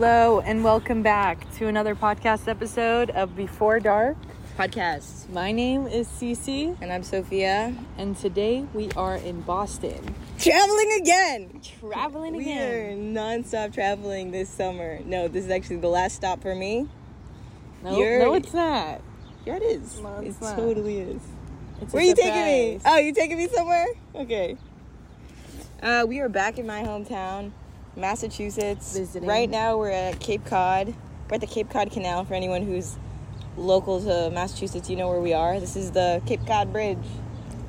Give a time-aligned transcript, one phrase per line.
[0.00, 4.16] Hello and welcome back to another podcast episode of Before Dark.
[4.58, 5.28] podcast.
[5.28, 7.74] My name is Cici And I'm Sofia.
[7.98, 10.14] and today we are in Boston.
[10.38, 11.60] Traveling again.
[11.80, 12.92] Traveling We again.
[12.92, 15.00] are non-stop traveling this summer.
[15.04, 16.88] No, this is actually the last stop for me.
[17.84, 19.02] No, You're- no, it's not.
[19.44, 20.00] Yeah, it is.
[20.00, 20.56] No, it not.
[20.56, 21.20] totally is.
[21.82, 22.80] It's Where are you taking me?
[22.86, 23.88] Oh, you taking me somewhere?
[24.14, 24.56] Okay.
[25.82, 27.52] Uh, we are back in my hometown,
[27.96, 28.96] Massachusetts.
[28.96, 29.28] Visiting.
[29.28, 30.94] Right now, we're at Cape Cod.
[31.28, 32.24] We're at the Cape Cod Canal.
[32.24, 32.96] For anyone who's
[33.56, 35.58] local to Massachusetts, you know where we are.
[35.60, 36.98] This is the Cape Cod Bridge.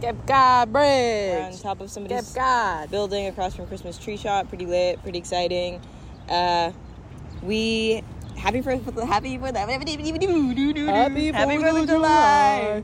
[0.02, 1.62] Cape Cod We're on Bridge.
[1.62, 2.90] top of Cape somebody's Cod.
[2.92, 4.48] building across from Christmas Tree Shop.
[4.50, 5.82] Pretty lit, pretty exciting.
[6.30, 6.72] Uh,
[7.44, 8.04] we
[8.38, 9.86] happy for happy for that happy
[10.88, 12.84] Happy happy Fourth Fourth of of July.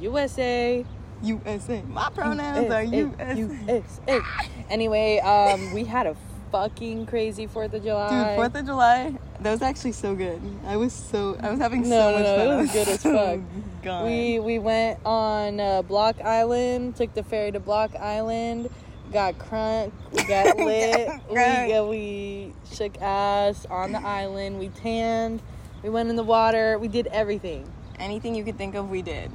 [0.00, 0.84] USA.
[1.22, 1.82] USA.
[1.82, 3.34] My pronouns are USA.
[3.36, 4.20] USA.
[4.68, 6.16] Anyway, um, we had a
[6.52, 8.10] fucking crazy Fourth of July.
[8.28, 9.18] Dude, Fourth of July.
[9.40, 10.40] That was actually so good.
[10.66, 12.46] I was so I was having No, so no, much no, fun.
[12.46, 13.40] it I was good as fuck.
[13.82, 14.04] gone.
[14.06, 18.70] We we went on uh, Block Island, took the ferry to Block Island,
[19.12, 21.68] got crunk, we got lit, we, Crunk.
[21.70, 25.42] got, we shook ass on the island, we tanned,
[25.82, 27.68] we went in the water, we did everything.
[27.98, 29.30] anything you could think of, we did.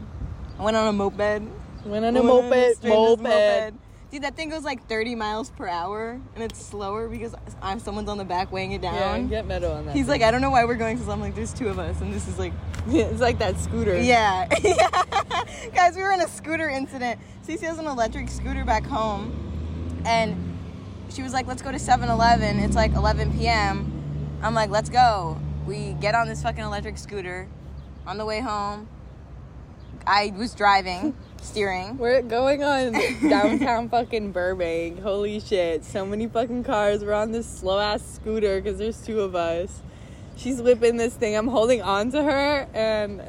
[0.59, 1.17] I went on a moped.
[1.85, 3.73] Went on a on moped, moped.
[4.09, 8.07] Dude, that thing goes like 30 miles per hour, and it's slower because I'm someone's
[8.07, 9.23] on the back weighing it down.
[9.23, 9.95] Yeah, get metal on that.
[9.95, 10.21] He's like.
[10.21, 12.27] I don't know why we're going, because I'm like, there's two of us, and this
[12.27, 12.53] is like,
[12.87, 13.97] it's like that scooter.
[14.01, 14.47] yeah.
[15.73, 17.19] Guys, we were in a scooter incident.
[17.45, 20.57] Cici has an electric scooter back home, and
[21.09, 22.59] she was like, let's go to 7 Eleven.
[22.59, 24.39] It's like 11 p.m.
[24.41, 25.37] I'm like, let's go.
[25.65, 27.47] We get on this fucking electric scooter.
[28.05, 28.87] On the way home,
[30.05, 31.97] I was driving, steering.
[31.97, 32.93] We're going on
[33.29, 34.99] downtown fucking Burbank.
[35.01, 35.83] Holy shit.
[35.85, 37.03] So many fucking cars.
[37.03, 39.81] We're on this slow ass scooter because there's two of us.
[40.35, 41.35] She's whipping this thing.
[41.35, 43.21] I'm holding on to her and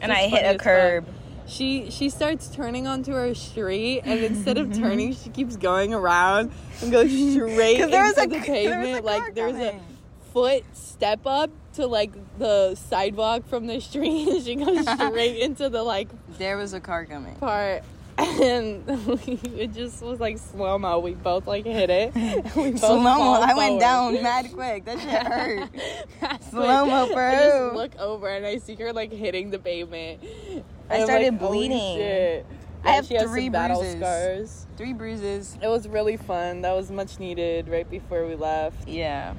[0.00, 1.06] And I hit a curb.
[1.46, 6.52] She she starts turning onto her street and instead of turning she keeps going around
[6.80, 8.92] and goes straight there into a- the there pavement.
[8.92, 9.80] car like there's coming.
[9.80, 15.38] a foot step up to like the sidewalk from the street and she goes straight
[15.40, 17.34] into the like There was a car coming.
[17.36, 17.82] part
[18.18, 20.98] and we, it just was like slow mo.
[20.98, 22.14] We both like hit it.
[22.56, 23.40] We Slow mo.
[23.40, 24.84] I went down mad quick.
[24.84, 26.42] That shit hurt.
[26.50, 27.14] Slow-mo, quick.
[27.14, 27.28] bro.
[27.28, 30.20] I just look over and I see her like hitting the pavement.
[30.90, 31.96] I started like, bleeding.
[31.96, 32.46] shit.
[32.84, 33.98] I have three some battle bruises.
[34.00, 34.66] scars.
[34.76, 35.56] Three bruises.
[35.62, 36.62] It was really fun.
[36.62, 38.88] That was much needed right before we left.
[38.88, 39.34] Yeah.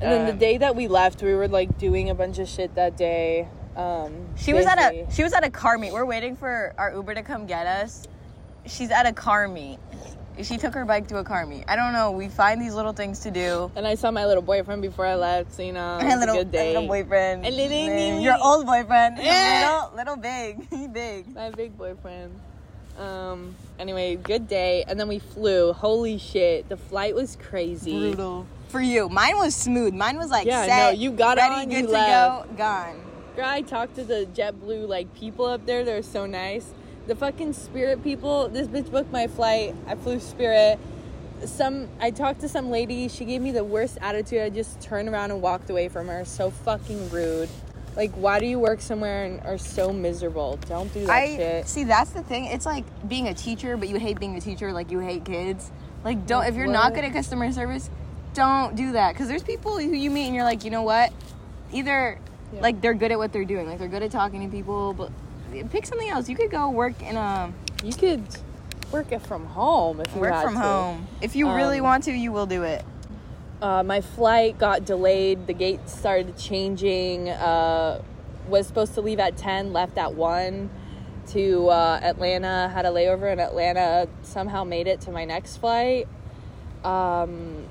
[0.00, 2.48] And then the Um, day that we left, we were like doing a bunch of
[2.48, 3.48] shit that day.
[3.78, 5.92] Um, She was at a she was at a car meet.
[5.92, 8.06] We're waiting for our Uber to come get us.
[8.66, 9.78] She's at a car meet.
[10.42, 11.64] She took her bike to a car meet.
[11.66, 12.12] I don't know.
[12.12, 13.72] We find these little things to do.
[13.74, 16.38] And I saw my little boyfriend before I left, so you know, My little, a
[16.38, 16.74] good day.
[16.74, 17.44] little boyfriend.
[17.46, 19.18] A little- Your old boyfriend.
[19.22, 19.86] Yeah.
[19.94, 20.68] Little, little big.
[20.70, 21.34] He big.
[21.34, 22.38] My big boyfriend.
[22.98, 23.54] Um.
[23.78, 25.72] Anyway, good day, and then we flew.
[25.72, 27.92] Holy shit, the flight was crazy.
[27.96, 28.44] Brutal.
[28.70, 29.08] For you.
[29.08, 29.94] Mine was smooth.
[29.94, 32.48] Mine was like Yeah, set, no, you got ready, on, good you to left.
[32.50, 33.00] go, gone.
[33.44, 35.84] I talked to the JetBlue like people up there.
[35.84, 36.72] They're so nice.
[37.06, 38.48] The fucking Spirit people.
[38.48, 39.74] This bitch booked my flight.
[39.86, 40.78] I flew Spirit.
[41.44, 43.08] Some I talked to some lady.
[43.08, 44.42] She gave me the worst attitude.
[44.42, 46.24] I just turned around and walked away from her.
[46.24, 47.48] So fucking rude.
[47.96, 50.58] Like, why do you work somewhere and are so miserable?
[50.68, 51.68] Don't do that I shit.
[51.68, 51.84] see.
[51.84, 52.44] That's the thing.
[52.44, 54.72] It's like being a teacher, but you hate being a teacher.
[54.72, 55.70] Like you hate kids.
[56.04, 56.44] Like don't.
[56.44, 57.90] If you're not good at customer service,
[58.34, 59.14] don't do that.
[59.14, 61.12] Because there's people who you meet and you're like, you know what?
[61.72, 62.18] Either
[62.52, 62.60] Yeah.
[62.62, 63.66] like they're good at what they're doing.
[63.68, 65.10] Like they're good at talking to people, but
[65.70, 66.28] pick something else.
[66.28, 67.52] You could go work in a
[67.84, 68.22] You could
[68.90, 70.60] work it from home if you work from to.
[70.60, 71.06] home.
[71.20, 72.84] If you really Um, want to, you will do it.
[73.60, 75.46] Uh, my flight got delayed.
[75.46, 77.28] The gates started changing.
[77.28, 78.00] Uh,
[78.48, 80.70] was supposed to leave at 10, left at 1
[81.32, 82.70] to uh, Atlanta.
[82.72, 84.08] Had a layover in Atlanta.
[84.22, 86.08] Somehow made it to my next flight.
[86.84, 87.64] Um,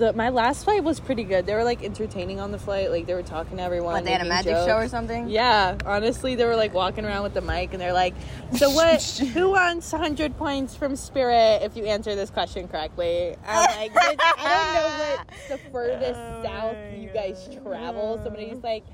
[0.00, 1.46] the, my last flight was pretty good.
[1.46, 2.90] They were like entertaining on the flight.
[2.90, 3.92] Like they were talking to everyone.
[3.92, 5.28] What they had a magic show or something.
[5.28, 8.14] Yeah, honestly, they were like walking around with the mic and they're like,
[8.56, 9.00] "So what?
[9.34, 14.16] who wants 100 points from Spirit if you answer this question correctly?" I'm like, "I
[14.48, 17.62] don't know what the furthest Oh south you guys God.
[17.62, 18.84] travel." Somebody's like,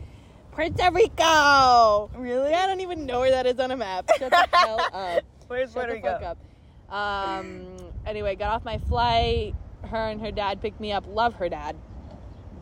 [0.53, 2.51] "Puerto Rico." Really?
[2.51, 4.11] Yeah, I don't even know where that is on a map.
[4.19, 5.23] Shut the hell up.
[5.47, 6.39] Where's Shut fuck up.
[6.93, 7.77] Um.
[8.05, 9.55] Anyway, got off my flight.
[9.87, 11.05] Her and her dad picked me up.
[11.09, 11.77] Love her dad.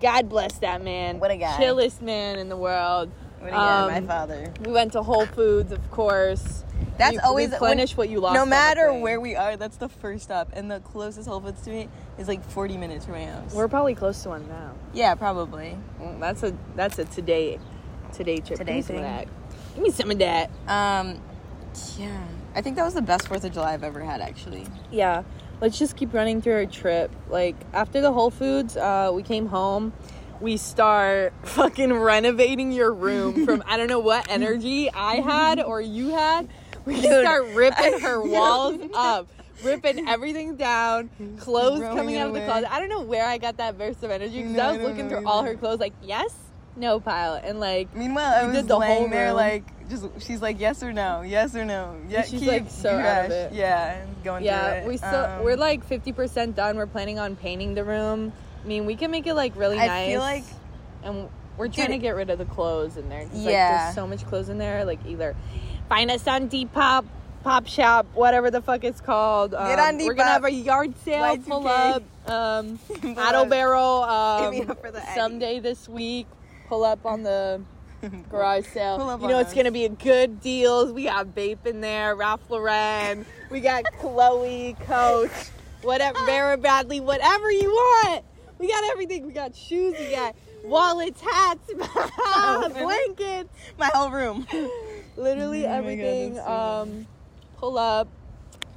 [0.01, 1.19] God bless that man.
[1.21, 1.57] What a guy.
[1.59, 3.11] Chillest man in the world.
[3.41, 3.57] What you get?
[3.59, 4.53] My Um, father.
[4.65, 6.65] We went to Whole Foods, of course.
[6.99, 8.35] That's We always replenish what you lost.
[8.35, 11.71] No matter where we are, that's the first stop, and the closest Whole Foods to
[11.71, 11.89] me
[12.19, 13.53] is like 40 minutes from my house.
[13.53, 14.73] We're probably close to one now.
[14.93, 15.77] yeah, probably.
[16.01, 17.59] Mm, That's a that's a today
[18.13, 18.59] today trip.
[18.59, 19.03] Today Give me some of thing.
[19.03, 19.29] that.
[19.75, 20.51] Give me some of that.
[20.69, 21.21] Um,
[21.99, 22.25] yeah,
[22.55, 24.21] I think that was the best Fourth of July I've ever had.
[24.21, 25.23] Actually, Yeah.
[25.65, 27.11] Let's just keep running through our trip.
[27.31, 29.95] Like after the Whole Foods, uh, we came home.
[30.39, 35.81] We start fucking renovating your room from I don't know what energy I had or
[35.81, 36.51] you had.
[36.85, 39.27] We Dude, start ripping her walls up,
[39.63, 41.09] ripping everything down,
[41.39, 42.47] clothes Throwing coming out of the away.
[42.47, 42.71] closet.
[42.71, 45.09] I don't know where I got that burst of energy because No, I was looking
[45.09, 46.35] know through all her clothes like yes,
[46.77, 49.37] no pile, and like meanwhile, I was did the laying whole there room.
[49.37, 50.07] like just.
[50.21, 51.97] She's like yes or no, yes or no.
[52.09, 53.53] Yeah, she's, keep like, so out of it.
[53.53, 54.87] Yeah, going through Yeah, it.
[54.89, 56.77] we still Um, we're like fifty percent done.
[56.77, 58.33] We're planning on painting the room.
[58.65, 59.91] I mean, we can make it like really nice.
[59.91, 60.09] I nice.
[60.11, 60.45] feel like
[61.05, 63.25] and we're trying Dude, to get rid of the clothes in there.
[63.27, 63.85] 'cause, like, Yeah.
[63.85, 64.85] there's so much clothes in there.
[64.85, 65.37] Like either
[65.89, 67.05] find us on Depop,
[67.45, 69.51] Pop Shop, whatever the fuck it's called.
[69.53, 71.47] Get Um, on We're gonna have a yard sale Y2K.
[71.47, 72.03] pull up.
[72.27, 73.49] Um, Pull Addo up.
[73.51, 74.51] Barrel.
[74.51, 75.21] Me Um, up for the Addy.
[75.21, 76.27] someday this week.
[76.75, 77.63] Pull up on the
[78.29, 78.99] garage sale.
[79.23, 79.55] You know it's us.
[79.55, 80.93] gonna be a good deals.
[80.93, 83.25] We got Bape in there, Ralph Lauren.
[83.49, 85.31] We got Chloe, Coach,
[85.83, 88.25] whatever, Vera Bradley, whatever you want.
[88.59, 89.25] We got everything.
[89.25, 89.95] We got shoes.
[89.97, 90.35] We got
[90.65, 91.71] wallets, hats,
[92.73, 94.45] blankets, my whole room.
[95.17, 96.35] literally Oh my God, everything.
[96.35, 97.07] so um,
[97.59, 98.09] pull up.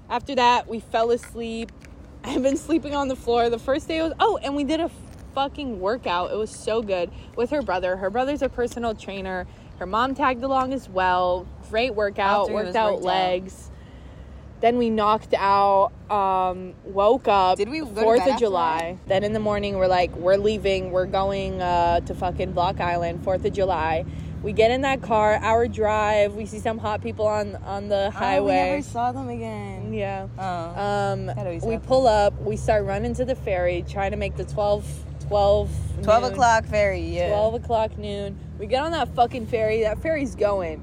[0.08, 1.72] After that, we fell asleep.
[2.24, 3.50] I've been sleeping on the floor.
[3.50, 4.92] The first day was oh, and we did a
[5.38, 6.32] fucking workout.
[6.32, 7.96] It was so good with her brother.
[7.96, 9.46] Her brother's a personal trainer.
[9.78, 11.46] Her mom tagged along as well.
[11.70, 12.50] Great workout.
[12.50, 13.04] Worked out worked out.
[13.04, 13.70] legs.
[14.62, 15.92] Then we knocked out.
[16.10, 17.60] Um, woke up.
[17.60, 18.98] Did we Fourth of July?
[19.06, 20.90] Then in the morning, we're like, we're leaving.
[20.90, 23.24] We're going uh, to fucking Block Island.
[23.24, 24.06] Fourth of July.
[24.42, 25.36] We get in that car.
[25.36, 26.34] Hour drive.
[26.34, 29.94] We see some hot people on on the Oh, we never saw them again.
[29.94, 30.28] Yeah.
[30.40, 30.82] Oh.
[30.82, 32.40] Um, we pull up.
[32.42, 35.70] We start running to the ferry, trying to make the 12, 12,
[36.04, 37.30] 12 noon, o'clock ferry, yeah.
[37.30, 38.38] 12 o'clock noon.
[38.60, 39.82] We get on that fucking ferry.
[39.82, 40.82] That ferry's going.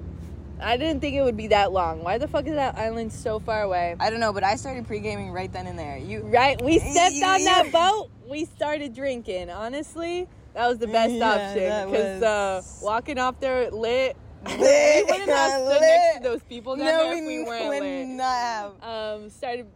[0.61, 2.03] I didn't think it would be that long.
[2.05, 3.97] Why the fuck is that island so far away?
[3.99, 5.97] I don't know, but I started pre gaming right then and there.
[5.99, 6.61] You Right?
[6.63, 7.63] We stepped on Yeah.
[7.65, 8.11] that boat.
[8.29, 9.51] We started drinking.
[9.51, 14.17] Honestly, that was the best Yeah, option because uh, walking off there lit.
[14.47, 15.81] We wouldn't have stood Lit.
[15.81, 18.07] next to those people down no, there we if we weren't would lit.
[18.09, 18.73] not have.
[18.83, 19.67] um, started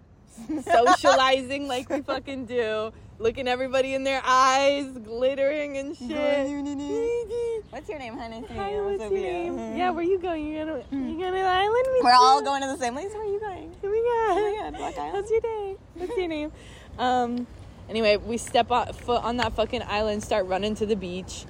[0.63, 6.11] socializing like we fucking do, looking everybody in their eyes, glittering and shit.
[7.71, 8.45] What's your name, honey?
[8.55, 9.23] Hi, I'm what's your Sofia.
[9.33, 9.77] name?
[9.77, 10.47] Yeah, where you going?
[10.47, 11.85] You gonna you going to the island?
[11.87, 13.13] with We're all going to the same place.
[13.13, 13.75] Where are you going?
[13.83, 14.39] Oh my god.
[14.39, 15.17] Oh my God, Block Island.
[15.17, 15.77] How's your day?
[15.95, 16.53] What's your name?
[16.99, 17.47] Um.
[17.89, 21.47] Anyway, we step on, foot on that fucking island, start running to the beach.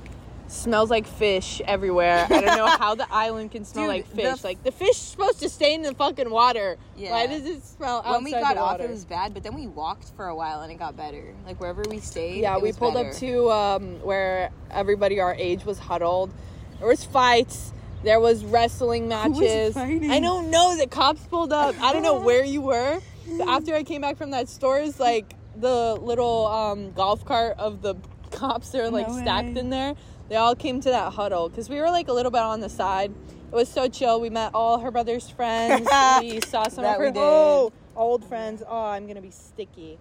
[0.49, 2.27] Smells like fish everywhere.
[2.29, 4.27] I don't know how the island can smell Dude, like the fish.
[4.27, 6.79] f- like the fish is supposed to stay in the fucking water.
[6.97, 7.11] Yeah.
[7.11, 9.55] Why does it smell outside When we got the off, it was bad, but then
[9.55, 11.35] we walked for a while and it got better.
[11.47, 12.41] Like wherever we stayed.
[12.41, 13.11] Yeah, we was pulled better.
[13.11, 16.33] up to um, where everybody our age was huddled.
[16.79, 17.73] There was fights.
[18.03, 19.75] There was wrestling matches.
[19.75, 20.11] fighting?
[20.11, 20.77] I don't know.
[20.77, 21.75] The cops pulled up.
[21.81, 23.01] I don't know where you were.
[23.37, 27.59] But after I came back from that store, is like the little um, golf cart
[27.59, 27.97] of the
[28.31, 29.95] cops are like No stacked in there.
[30.29, 32.69] They all came to that huddle because we were like a little bit on the
[32.69, 33.13] side.
[33.51, 34.21] It was so chill.
[34.21, 35.89] We met all her brother's friends.
[36.21, 38.63] we saw some That of her oh, old friends.
[38.67, 39.99] Oh, I'm gonna be sticky.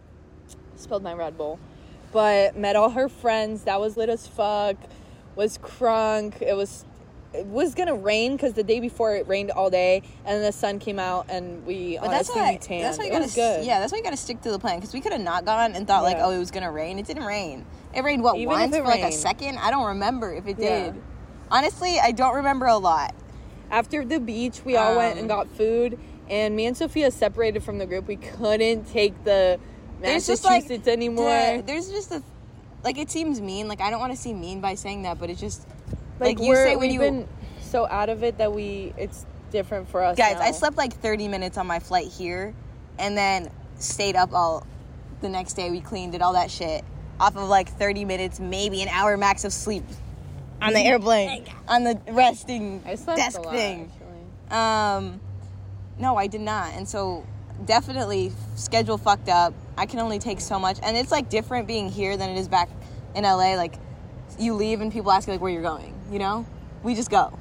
[0.76, 1.60] Spilled my Red Bull
[2.12, 3.64] but met all her friends.
[3.64, 4.76] That was lit as fuck.
[5.36, 6.42] Was crunk.
[6.42, 6.86] It was
[7.34, 10.52] it was gonna rain because the day before it rained all day, and then the
[10.52, 12.58] sun came out, and we But that's why.
[12.58, 12.84] tanned.
[12.84, 13.24] That's why you it gotta.
[13.26, 13.66] was good.
[13.66, 15.74] Yeah, that's why you gotta stick to the plan because we could have not gone
[15.76, 17.00] and thought like, oh, it was gonna rain.
[17.00, 17.66] It didn't rain.
[17.94, 19.58] It rained what Even once for like a second.
[19.60, 20.86] I don't remember if it Yeah.
[20.92, 21.02] did.
[21.52, 23.14] Honestly, I don't remember a lot.
[23.72, 27.64] After the beach, we all went and Um, got food, and me and Sofia separated
[27.64, 28.08] from the group.
[28.08, 29.60] We couldn't take the
[30.02, 30.46] There's Massachusetts just
[30.86, 31.26] like anymore.
[31.58, 32.22] the- there's just a
[32.84, 33.68] like it seems mean.
[33.68, 35.66] Like I don't want to seem mean by saying that, but it's just
[36.20, 37.28] like, like, you say when we've you been
[37.62, 40.18] so out of it that we it's different for us.
[40.18, 40.36] guys.
[40.36, 40.42] now.
[40.42, 42.54] I slept like 30 minutes on my flight here,
[43.00, 44.66] and then stayed up all
[45.22, 45.70] the next day.
[45.70, 46.84] We cleaned it, all that shit,
[47.20, 49.84] off of like 30 minutes, maybe an hour max of sleep
[50.62, 53.92] on the airplane, on the resting desk lot, thing.
[53.92, 54.58] actually.
[54.58, 55.20] Um,
[56.00, 57.26] no, I did not, and so
[57.66, 59.54] definitely schedule fucked up.
[59.78, 62.48] I can only take so much, and it's like different being here than it is
[62.48, 62.70] back
[63.16, 63.56] in LA.
[63.56, 63.76] Like
[64.40, 65.94] you leave and people ask you like where you're going.
[66.12, 66.46] You know,
[66.84, 67.38] we just go.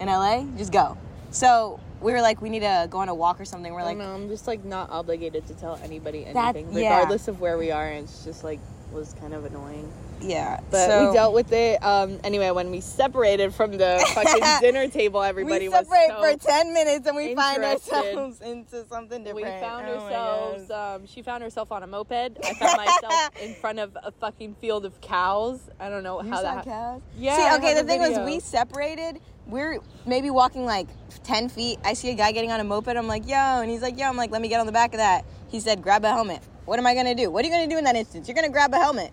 [0.00, 0.96] In LA, just go.
[1.30, 3.72] So we were like, we need to go on a walk or something.
[3.72, 4.06] We're like, don't.
[4.08, 6.96] I'm just like not obligated to tell anybody That- anything, yeah.
[6.96, 7.86] regardless of where we are.
[7.86, 8.60] And it's just like
[8.92, 9.90] was kind of annoying.
[10.20, 10.60] Yeah.
[10.70, 11.82] But so we dealt with it.
[11.82, 16.38] Um, anyway, when we separated from the fucking dinner table, everybody we separate was so
[16.38, 20.70] for 10 minutes and we find ourselves into something different We found Oh ourselves.
[20.70, 22.38] Um, she found herself on a moped.
[22.44, 25.60] I found myself in front of a fucking field of cows.
[25.78, 26.64] I don't know You how that.
[26.64, 27.02] cows?
[27.16, 29.20] Yeah, See, okay, the thing was we separated.
[29.46, 30.88] We're maybe walking like
[31.24, 31.78] 10 feet.
[31.84, 32.88] I see a guy getting on a moped.
[32.88, 33.36] I'm like, yo.
[33.36, 34.06] And he's like, yo.
[34.06, 35.24] I'm like, let me get on the back of that.
[35.48, 36.42] He said, grab a helmet.
[36.66, 37.30] What am I going to do?
[37.30, 38.28] What are you going to do in that instance?
[38.28, 39.10] You're going to grab a helmet.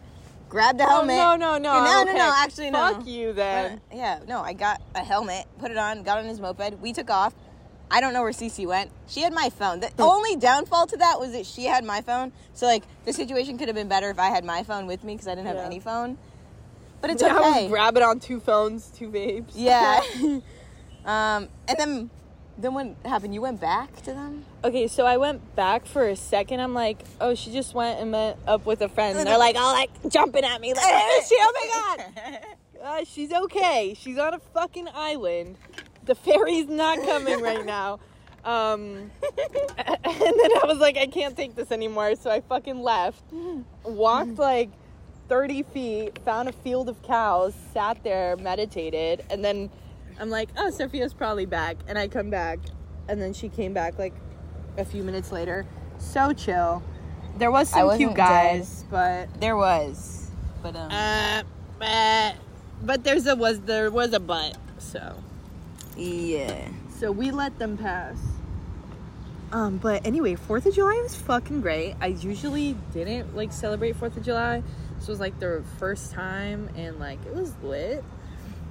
[0.55, 1.17] Grab the Oh, helmet.
[1.17, 1.83] no, no, no.
[1.83, 2.13] No, no, okay.
[2.17, 2.33] no.
[2.33, 2.93] Actually, no.
[2.93, 3.81] Fuck you then.
[3.89, 6.79] But, yeah, no, I got a helmet, put it on, got on his moped.
[6.79, 7.35] We took off.
[7.91, 8.89] I don't know where Cici went.
[9.05, 9.81] She had my phone.
[9.81, 12.31] The only downfall to that was that she had my phone.
[12.53, 15.15] So, like, the situation could have been better if I had my phone with me
[15.15, 15.65] because I didn't have Yeah.
[15.65, 16.17] any phone.
[17.01, 17.61] But it's I okay.
[17.63, 19.51] was grabbing on two phones, two vapes.
[19.55, 19.99] Yeah.
[21.05, 22.09] um, and then,
[22.57, 23.33] then what happened?
[23.33, 24.45] You went back to them?
[24.63, 26.61] Okay, so I went back for a second.
[26.61, 29.17] I'm like, oh, she just went and met up with a friend.
[29.17, 31.37] And they're like, all like jumping at me, like, where is she?
[31.39, 31.53] Oh
[31.97, 32.39] my god.
[32.85, 33.95] Uh, she's okay.
[33.99, 35.57] She's on a fucking island.
[36.03, 37.99] The ferry's not coming right now.
[38.43, 39.09] Um,
[39.77, 42.15] and then I was like, I can't take this anymore.
[42.15, 43.23] So I fucking left.
[43.83, 44.69] Walked like
[45.29, 49.71] 30 feet, found a field of cows, sat there, meditated, and then
[50.19, 51.77] I'm like, oh, Sofia's probably back.
[51.87, 52.59] And I come back,
[53.07, 54.13] and then she came back like
[54.77, 55.65] a few minutes later.
[55.97, 56.83] So chill.
[57.37, 60.31] There was some cute guys, but There was.
[60.63, 61.43] But, um, uh,
[61.79, 62.35] but
[62.81, 64.57] but there's a was there was a but.
[64.77, 65.15] So
[65.97, 66.67] yeah.
[66.97, 68.17] so we let them pass.
[69.51, 71.95] Um, but anyway, Fourth of July was fucking great.
[72.01, 74.63] I usually didn't like celebrate Fourth of July.
[74.97, 78.03] This was like the first time, and like it was lit.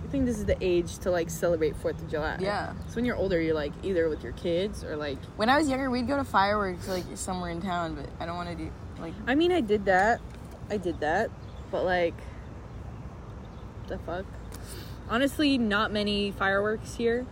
[0.04, 2.36] I think this is the age to like celebrate Fourth of July.
[2.40, 2.72] Yeah.
[2.88, 5.18] So when you're older, you're like either with your kids or like.
[5.36, 8.36] When I was younger, we'd go to fireworks, like, somewhere in town, but I don't
[8.36, 10.20] want to do, like, I mean, I did that.
[10.70, 11.30] I did that,
[11.70, 12.14] but like,
[13.88, 14.24] the fuck.
[15.08, 17.26] Honestly, not many fireworks here.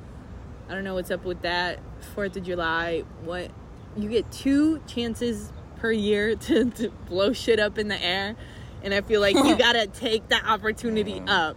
[0.68, 1.78] I don't know what's up with that.
[2.14, 3.50] Fourth of July, what
[3.96, 8.36] you get two chances per year to, to blow shit up in the air,
[8.82, 11.56] and I feel like you gotta take that opportunity up.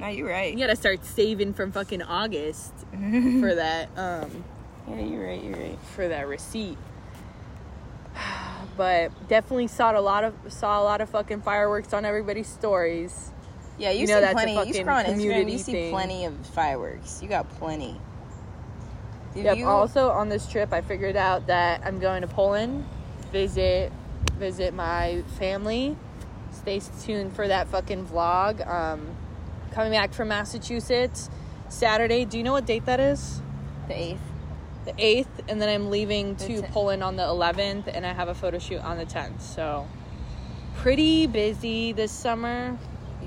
[0.00, 0.52] No, you're right.
[0.52, 3.88] You gotta start saving from fucking August for that.
[3.96, 4.44] Um,
[4.88, 5.78] Yeah, you're right, you're right.
[5.94, 6.78] for that receipt.
[8.76, 13.32] But definitely saw a lot of saw a lot of fucking fireworks on everybody's stories.
[13.76, 14.68] Yeah, you, You know see that's a plenty.
[14.68, 15.90] You scroll on Instagram, you see thing.
[15.92, 17.20] plenty of fireworks.
[17.20, 18.00] You got plenty.
[19.34, 19.56] Did Yep.
[19.56, 22.84] you- Also on this trip, I figured out that I'm going to Poland,
[23.32, 23.90] visit
[24.38, 25.96] visit my family.
[26.52, 28.64] Stay tuned for that fucking vlog.
[28.68, 29.08] Um,
[29.78, 31.30] coming back from Massachusetts
[31.68, 32.24] Saturday.
[32.24, 33.40] Do you know what date that is?
[33.86, 34.20] the eighth.
[34.86, 38.26] The eighth, and then I'm leaving The to Poland on the 11th, and I have
[38.26, 39.40] a photo shoot on the 10th.
[39.40, 39.86] So
[40.78, 42.76] pretty busy this summer.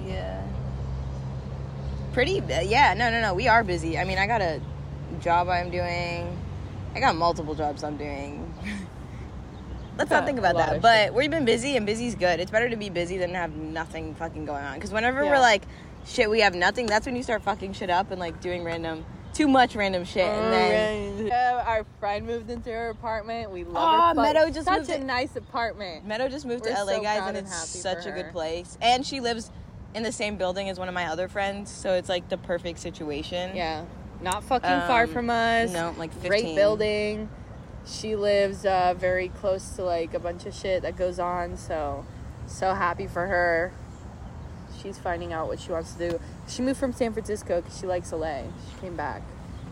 [0.06, 0.46] Yeah.
[2.12, 2.44] Pretty.
[2.64, 2.96] Yeah.
[2.96, 3.10] No.
[3.10, 3.22] No.
[3.22, 3.34] No.
[3.34, 3.98] We are busy.
[3.98, 4.60] I mean, I got a
[5.22, 6.38] job I'm doing.
[6.94, 8.54] I got multiple jobs I'm doing.
[9.98, 10.82] Let's not think about that.
[10.82, 11.14] But shit.
[11.14, 12.42] we've been busy, and busy's good.
[12.42, 14.76] It's better to be busy than have nothing fucking going on.
[14.76, 15.30] Because whenever Yeah.
[15.30, 15.64] we're like,
[16.06, 16.86] shit, we have nothing.
[16.86, 20.26] That's when you start fucking shit up and like doing random, too much random shit,
[20.26, 21.28] and then.
[21.28, 23.52] Yeah, our friend moved into her apartment.
[23.52, 24.22] We love Aw, her.
[24.22, 26.06] Meadow just such moved a nice apartment.
[26.06, 28.78] Meadow just moved We're to LA, so guys, and and it's such a good place.
[28.82, 29.52] And she lives
[29.94, 32.80] in the same building as one of my other friends, so it's like the perfect
[32.80, 33.56] situation.
[33.56, 33.86] Yeah,
[34.22, 35.72] not fucking far Um, from us.
[35.72, 36.30] No, like 15.
[36.30, 37.30] great building.
[37.86, 41.58] She lives uh, very close to like a bunch of shit that goes on.
[41.58, 42.06] So,
[42.46, 43.72] so happy for her.
[44.82, 46.20] She's finding out what she wants to do.
[46.48, 48.42] She moved from San Francisco because she likes LA.
[48.74, 49.22] She came back,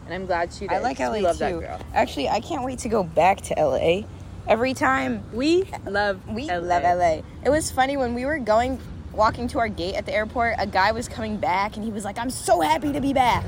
[0.06, 0.72] and I'm glad she did.
[0.72, 1.40] I like LA we love too.
[1.46, 1.80] that girl.
[1.94, 4.02] Actually, I can't wait to go back to LA.
[4.48, 6.58] Every time We love we LA.
[6.58, 7.22] love LA.
[7.44, 8.80] It was funny when we were going
[9.14, 10.56] walking to our gate at the airport.
[10.60, 13.46] A guy was coming back, and he was like, "I'm so happy to be back."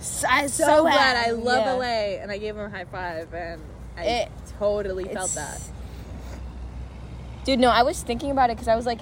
[0.00, 1.26] So, I'm So, so, glad.
[1.28, 1.72] I love Yeah.
[1.74, 3.60] LA, and I gave him a high five, and
[3.98, 4.28] I It-
[4.58, 5.60] totally felt that.
[7.44, 7.58] dude.
[7.58, 9.00] No, I was thinking about it because I was like,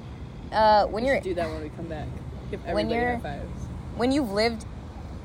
[0.52, 2.06] uh, when you're do that when we come back.
[2.50, 3.20] Give When you're-
[3.96, 4.64] when you've lived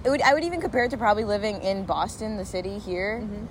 [0.03, 3.21] it would I would even compare it to probably living in Boston, the city here.
[3.23, 3.45] Mm-hmm.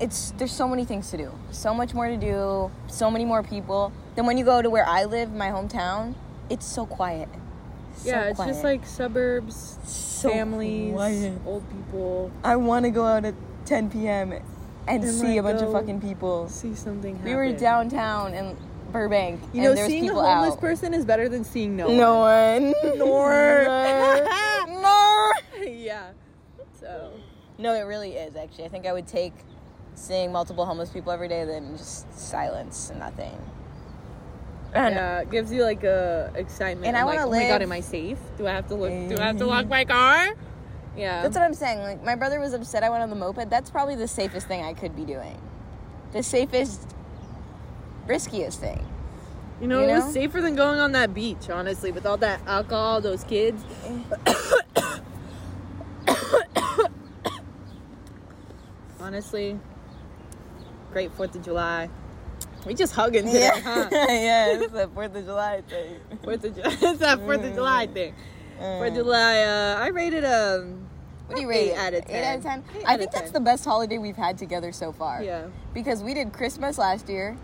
[0.00, 1.32] It's there's so many things to do.
[1.50, 3.92] So much more to do, so many more people.
[4.16, 6.14] Then when you go to where I live, my hometown,
[6.50, 7.28] it's so quiet.
[7.96, 8.48] So yeah, it's quiet.
[8.48, 11.38] just like suburbs, So families, quiet.
[11.46, 12.30] old people.
[12.42, 13.34] I want to go out at
[13.66, 14.32] 10 p.m.
[14.32, 14.42] and,
[14.88, 16.48] And, see like, a bunch of fucking people.
[16.48, 17.30] See something happen.
[17.30, 18.56] We were downtown in
[18.94, 20.60] Burbank, You know, seeing a homeless out.
[20.60, 21.96] person is better than seeing no, one.
[21.96, 22.96] no one.
[22.96, 23.64] Nor.
[24.68, 25.32] Nor.
[25.68, 26.12] yeah.
[26.78, 27.10] So
[27.58, 28.66] No, it really is actually.
[28.66, 29.34] I think I would take
[29.96, 33.36] seeing multiple homeless people every day than just silence and nothing.
[34.72, 36.86] And- yeah, it gives you like a excitement.
[36.86, 37.40] And I I'm like, wanna live.
[37.40, 38.18] oh my god, am I safe?
[38.38, 38.90] Do I have to look?
[38.90, 39.70] Do I have to lock mm-hmm.
[39.70, 40.34] my car?
[40.96, 41.22] Yeah.
[41.22, 41.80] That's what I'm saying.
[41.80, 43.50] Like my brother was upset I went on the moped.
[43.50, 45.40] That's probably the safest thing I could be doing.
[46.12, 46.94] The safest,
[48.06, 48.86] riskiest thing.
[49.60, 52.40] you know, you it was safer than going on that beach, honestly, with all that
[52.46, 53.62] alcohol, those kids.
[59.00, 59.58] honestly,
[60.92, 61.88] great Fourth of July.
[62.66, 63.88] We just hugging today, Yeah, huh?
[63.92, 64.52] yeah.
[64.58, 66.00] It's the Fourth of July thing.
[66.22, 66.76] Fourth of July.
[66.80, 68.14] it's that Fourth of July thing.
[68.58, 69.42] Fourth of July.
[69.42, 70.80] Uh, I rated um.
[71.26, 71.70] What do you eight rate?
[71.70, 71.78] it?
[71.78, 72.64] out of Eight out of 10.
[72.86, 73.32] I think that's 10.
[73.32, 75.22] the best holiday we've had together so far.
[75.22, 75.46] Yeah.
[75.72, 77.36] Because we did Christmas last year.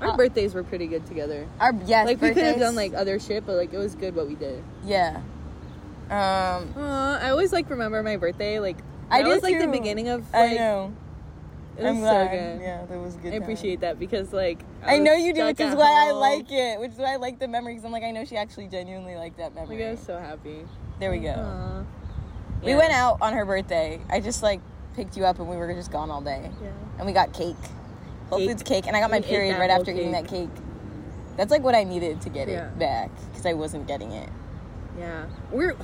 [0.00, 1.46] Our Uh, birthdays were pretty good together.
[1.60, 4.14] Our yes, Like we could have done like other shit, but like it was good
[4.14, 4.62] what we did.
[4.84, 5.20] yeah.
[6.10, 8.60] Um, Uh, I always like remember my birthday.
[8.60, 8.78] Like
[9.10, 10.24] I that was like the beginning of.
[10.34, 10.92] I Like, know.
[11.76, 12.30] It was I'm so glad.
[12.30, 12.60] good.
[12.62, 13.28] Yeah, that was good.
[13.28, 13.42] I time.
[13.42, 16.80] appreciate that because like I was know you do, which is why I like it.
[16.80, 17.74] Which is why I like the memory.
[17.74, 19.76] Because I'm like, I know she actually genuinely liked that memory.
[19.76, 20.64] Like I was so happy.
[20.98, 21.30] There we go.
[21.34, 21.84] Aw.
[22.64, 22.78] We Yeah.
[22.78, 24.00] went out on her birthday.
[24.10, 24.60] I just like
[24.96, 26.50] picked you up and we were just gone all day.
[26.60, 26.68] Yeah.
[26.98, 27.54] And we got cake.
[28.30, 28.86] Whole Foods cake.
[28.86, 30.50] And I got my period right after eating that cake.
[31.36, 32.66] That's like what I needed to get Yeah.
[32.68, 34.28] it back because I wasn't getting it.
[34.98, 35.26] Yeah.
[35.52, 35.76] We're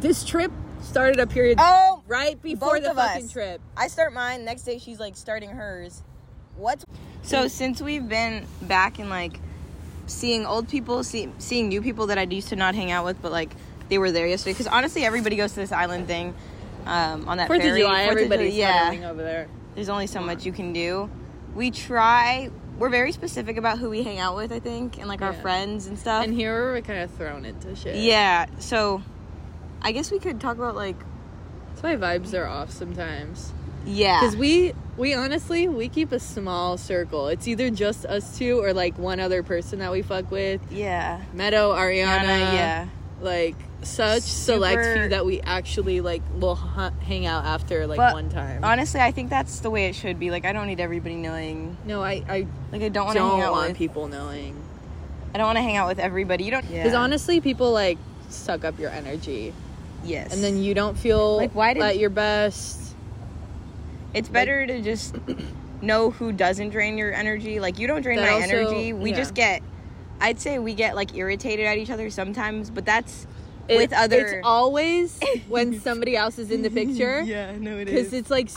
[0.00, 0.50] this trip
[0.82, 3.32] started a period Oh, right before the fucking us.
[3.32, 3.60] trip.
[3.76, 4.44] I start mine.
[4.44, 6.02] Next day she's like starting hers.
[6.56, 6.84] What's
[7.22, 9.38] so since we've been back and like
[10.06, 13.20] seeing old people, see, seeing new people that I used to not hang out with,
[13.22, 13.50] but like
[13.88, 14.52] they were there yesterday.
[14.54, 16.34] Because honestly, everybody goes to this island thing
[16.86, 17.76] um, on that Fourth of.
[17.76, 18.90] July, Fourth of everybody's July- yeah.
[18.92, 19.10] yeah.
[19.10, 19.48] over there.
[19.76, 21.08] There's only so much you can do.
[21.58, 22.50] We try.
[22.78, 24.52] We're very specific about who we hang out with.
[24.52, 26.24] I think, and like our friends and stuff.
[26.24, 27.96] And here we're kind of thrown into shit.
[27.96, 28.46] yeah.
[28.60, 29.02] So,
[29.82, 30.96] I guess we could talk about like
[31.70, 33.52] That's why vibes are off sometimes.
[33.84, 34.20] yeah.
[34.20, 37.26] Because we we honestly we keep a small circle.
[37.28, 40.60] It's either just us two or like one other person that we fuck with.
[40.70, 41.20] yeah.
[41.34, 42.88] Meadow, Ariana, Yana, yeah.
[43.20, 48.28] like such select few that we actually like will hu- hang out after like one
[48.28, 48.64] time.
[48.64, 50.30] Honestly, I think that's the way it should be.
[50.30, 51.76] Like, I don't need everybody knowing.
[51.86, 53.78] no, I I Like, I don't want to hang out want with.
[53.78, 54.56] people knowing.
[55.34, 56.44] I don't want to hang out with everybody.
[56.44, 56.62] You don't.
[56.68, 56.98] Because Yeah.
[56.98, 59.52] honestly, people like suck up your energy,
[60.04, 60.32] yes.
[60.34, 62.94] and then you don't feel Like, why did- at your best.
[64.14, 65.14] it's better to just
[65.82, 67.60] know who doesn't drain your energy.
[67.60, 68.92] Like, you don't drain my also- energy.
[68.92, 69.16] We yeah.
[69.16, 69.62] just get.
[70.20, 73.26] I'd say we get like irritated at each other sometimes, but that's
[73.68, 74.24] It- with other.
[74.26, 77.20] It's always when somebody else is in the picture.
[77.26, 78.48] yeah, no, it because it's like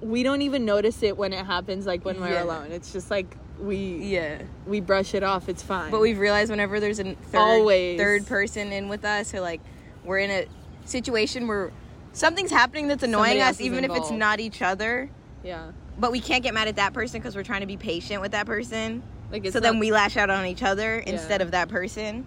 [0.00, 2.42] we don't even notice it when it happens like when we're Yeah.
[2.44, 4.42] alone it's just like we yeah.
[4.66, 7.98] we brush it off it's fine But we've realized whenever there's a third, Always.
[7.98, 9.62] third person in with us, or like
[10.04, 10.46] we're in a
[10.84, 11.72] situation where
[12.12, 15.08] something's happening that's annoying us, is even if it's not each other.
[15.42, 18.20] yeah But we can't get mad at that person because we're trying to be patient
[18.20, 19.02] with that person.
[19.32, 22.26] like it's so then we lash out on each other instead of that person.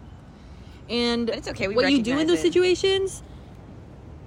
[0.90, 1.68] And But it's okay.
[1.68, 2.44] What you do in those it.
[2.44, 3.24] situations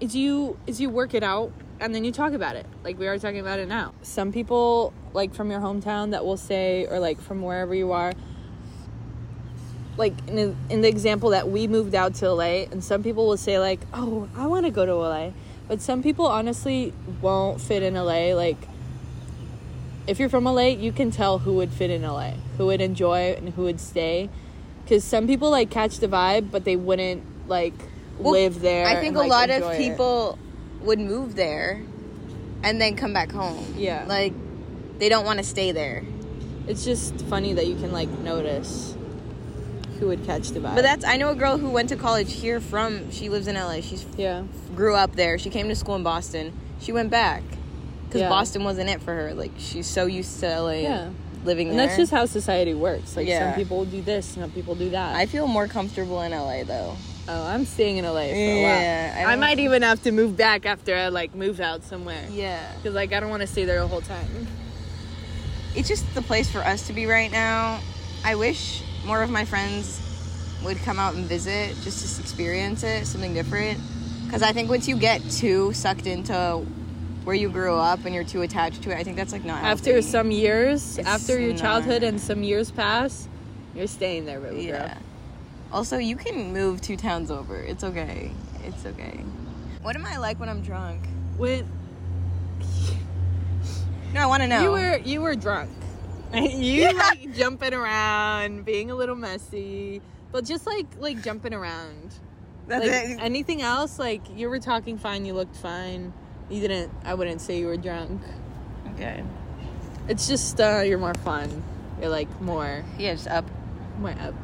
[0.01, 3.07] is you is you work it out and then you talk about it like we
[3.07, 6.98] are talking about it now some people like from your hometown that will say or
[6.98, 8.12] like from wherever you are
[9.96, 13.27] like in the, in the example that we moved out to LA and some people
[13.27, 15.31] will say like oh I want to go to LA
[15.68, 18.59] but some people honestly won't fit in LA like
[20.09, 23.35] if you're from LA you can tell who would fit in LA who would enjoy
[23.35, 24.29] and who would stay
[24.92, 27.72] because some people like catch the vibe but they wouldn't like
[28.18, 29.78] Well, live there I think and, a like, lot of it.
[29.78, 30.38] people
[30.83, 31.83] would move there
[32.62, 33.74] and then come back home.
[33.76, 34.05] Yeah.
[34.07, 34.35] Like
[34.98, 36.05] they don't want to stay there.
[36.68, 38.94] it's just funny that you can like notice
[39.98, 42.35] who would catch the vibe But that's I know a girl who went to college
[42.35, 43.81] here from she lives in LA.
[43.81, 44.42] She's yeah
[44.76, 45.38] grew up there.
[45.38, 46.52] She came to school in Boston.
[46.81, 47.42] She went back
[48.09, 48.28] because Yeah.
[48.28, 49.33] Boston wasn't it for her.
[49.33, 51.11] Like she's so used to LA Yeah.
[51.42, 51.87] And living and there.
[51.87, 53.50] that's just how society works like Yeah.
[53.50, 56.96] some people do this some people do that I feel more comfortable in LA though.
[57.28, 60.12] oh i'm staying in la for a Yeah, while I I, might even have to
[60.12, 62.61] move back after i like move out somewhere Yeah.
[62.76, 64.46] because like i don't want to stay there the whole time
[65.74, 67.81] It's just the place for us to be right now.
[68.24, 70.00] I wish more of my friends
[70.62, 73.81] would come out and visit just to experience it, something different.
[74.26, 76.62] Because I think once you get too sucked into
[77.25, 79.63] where you grew up and you're too attached to it, I think that's like not
[79.63, 80.09] after healthy.
[80.09, 83.29] some years It's after your not- childhood and some years pass
[83.75, 84.95] you're staying there baby Yeah.
[84.95, 85.03] girl
[85.73, 87.57] Also, you can move two towns over.
[87.57, 88.31] It's okay.
[88.65, 89.21] It's okay.
[89.83, 91.01] What am I like when I'm drunk?
[91.39, 91.67] when
[94.13, 94.63] No, I want to know.
[94.63, 95.71] you were you were drunk
[96.35, 102.15] you like jumping around being a little messy but just like like jumping around
[102.69, 103.19] That's like it.
[103.21, 106.13] anything else like you were talking fine you looked fine
[106.53, 108.21] you didn't i wouldn't say you were drunk
[108.95, 109.23] Okay.
[110.09, 111.62] it's just uh you're more fun
[112.01, 113.45] you're like more Yeah, just up.
[113.99, 114.35] more up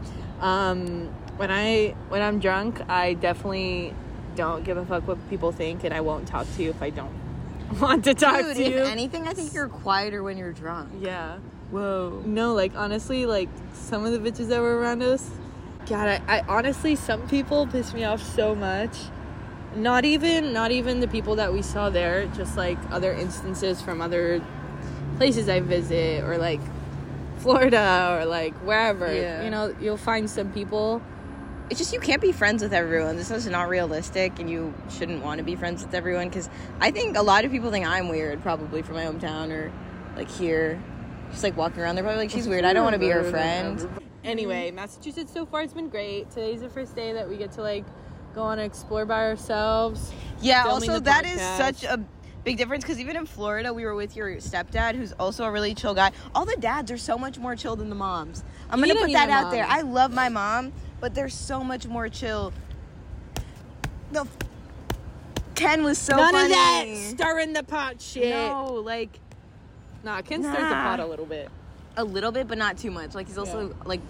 [0.42, 3.92] Um, when I when I'm drunk, I definitely
[4.36, 6.90] don't give a fuck what people think, and I won't talk to you if I
[6.90, 7.12] don't
[7.80, 8.78] want to talk Dude, to if you.
[8.84, 10.90] anything, I think you're quieter when you're drunk.
[11.00, 11.38] yeah.
[11.72, 12.22] Whoa.
[12.24, 15.28] No, like honestly, like some of the bitches that were around us.
[15.86, 18.96] God, I, I honestly, some people piss me off so much.
[19.76, 22.26] Not even, not even the people that we saw there.
[22.28, 24.42] Just like other instances from other
[25.16, 26.60] places I visit, or like
[27.38, 29.12] Florida, or like wherever.
[29.12, 29.44] Yeah.
[29.44, 31.02] You know, you'll find some people.
[31.70, 33.16] It's just you can't be friends with everyone.
[33.16, 36.48] This is not realistic, and you shouldn't want to be friends with everyone because
[36.80, 39.70] I think a lot of people think I'm weird, probably from my hometown or
[40.16, 40.82] like here.
[41.30, 42.64] Just like walking around, they're probably like, she's weird.
[42.64, 43.86] I don't want to be her friend.
[44.24, 46.30] Anyway, Massachusetts so far has been great.
[46.30, 47.84] Today's the first day that we get to like
[48.34, 50.12] go on and explore by ourselves.
[50.40, 51.98] Yeah, also that is such a
[52.44, 55.74] big difference because even in Florida, we were with your stepdad, who's also a really
[55.74, 56.12] chill guy.
[56.34, 58.44] All the dads are so much more chill than the moms.
[58.70, 59.66] I'm You gonna put that out there.
[59.68, 62.52] I love my mom, but they're so much more chill.
[64.12, 64.36] The f-
[65.54, 66.44] Ken was so None funny.
[66.44, 68.30] of that stirring the pot shit.
[68.30, 69.18] No, like
[70.04, 71.48] Nah, Ken stirs the pot a little bit.
[71.96, 73.14] a little bit, but not too much.
[73.16, 74.00] Like he's also like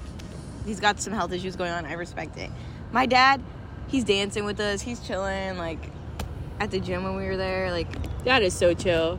[0.66, 1.86] he's got some health issues going on.
[1.86, 2.50] I respect it.
[2.92, 3.40] My dad,
[3.88, 4.82] he's dancing with us.
[4.82, 5.90] He's chilling like
[6.60, 7.70] at the gym when we were there.
[7.70, 7.88] Like
[8.24, 9.18] That is so chill.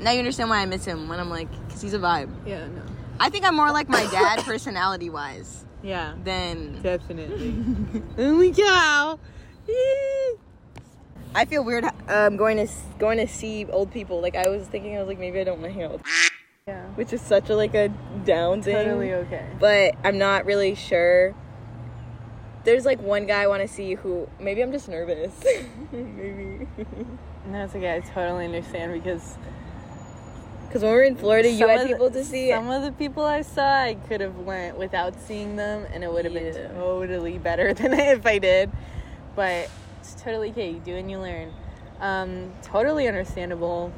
[0.00, 2.30] now you understand why I miss him when I'm like, cause he's a vibe.
[2.46, 2.82] Yeah, no.
[3.18, 7.54] I think I'm more like my dad personality wise Yeah, than definitely.
[8.16, 9.18] Holy cow!
[11.34, 14.20] I feel weird um, going to going to see old people.
[14.20, 16.00] Like I was thinking, I was like maybe I don't want to hang out,
[16.66, 17.88] Yeah, which is such a like a
[18.24, 18.74] down thing.
[18.74, 19.46] totally okay.
[19.58, 21.34] But I'm not really sure.
[22.66, 25.32] There's like one guy I want to see who maybe I'm just nervous.
[25.92, 26.66] maybe
[27.48, 27.94] No, it's okay.
[27.96, 29.38] I totally understand because
[30.66, 32.50] because when we were in Florida, you had of the- people to see.
[32.50, 36.12] Some of the people I saw, I could have went without seeing them, and it
[36.12, 36.50] would have Yeah.
[36.50, 38.70] been totally better than if I did.
[39.36, 40.70] But it's totally okay.
[40.70, 41.52] You do and you learn.
[42.00, 43.92] Um, totally understandable.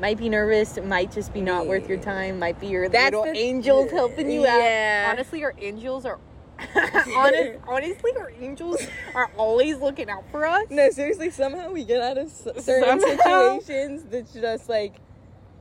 [0.00, 0.78] Might be nervous.
[0.80, 2.38] Might just be not worth your time.
[2.38, 5.06] Might be your That's little the- angels helping you Yeah.
[5.08, 5.14] out.
[5.14, 6.18] Honestly, our angels are.
[7.16, 8.80] honest, honestly, our angels
[9.14, 10.64] are always looking out for us.
[10.70, 12.62] No, seriously, somehow we get out of certain
[13.00, 13.58] Somehow.
[13.58, 14.94] situations that's just like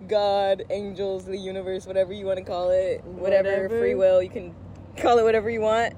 [0.08, 3.80] God, angels, the universe, whatever you want to call it, whatever, Whatever.
[3.80, 4.54] free will, you can
[4.98, 5.94] call it whatever you want.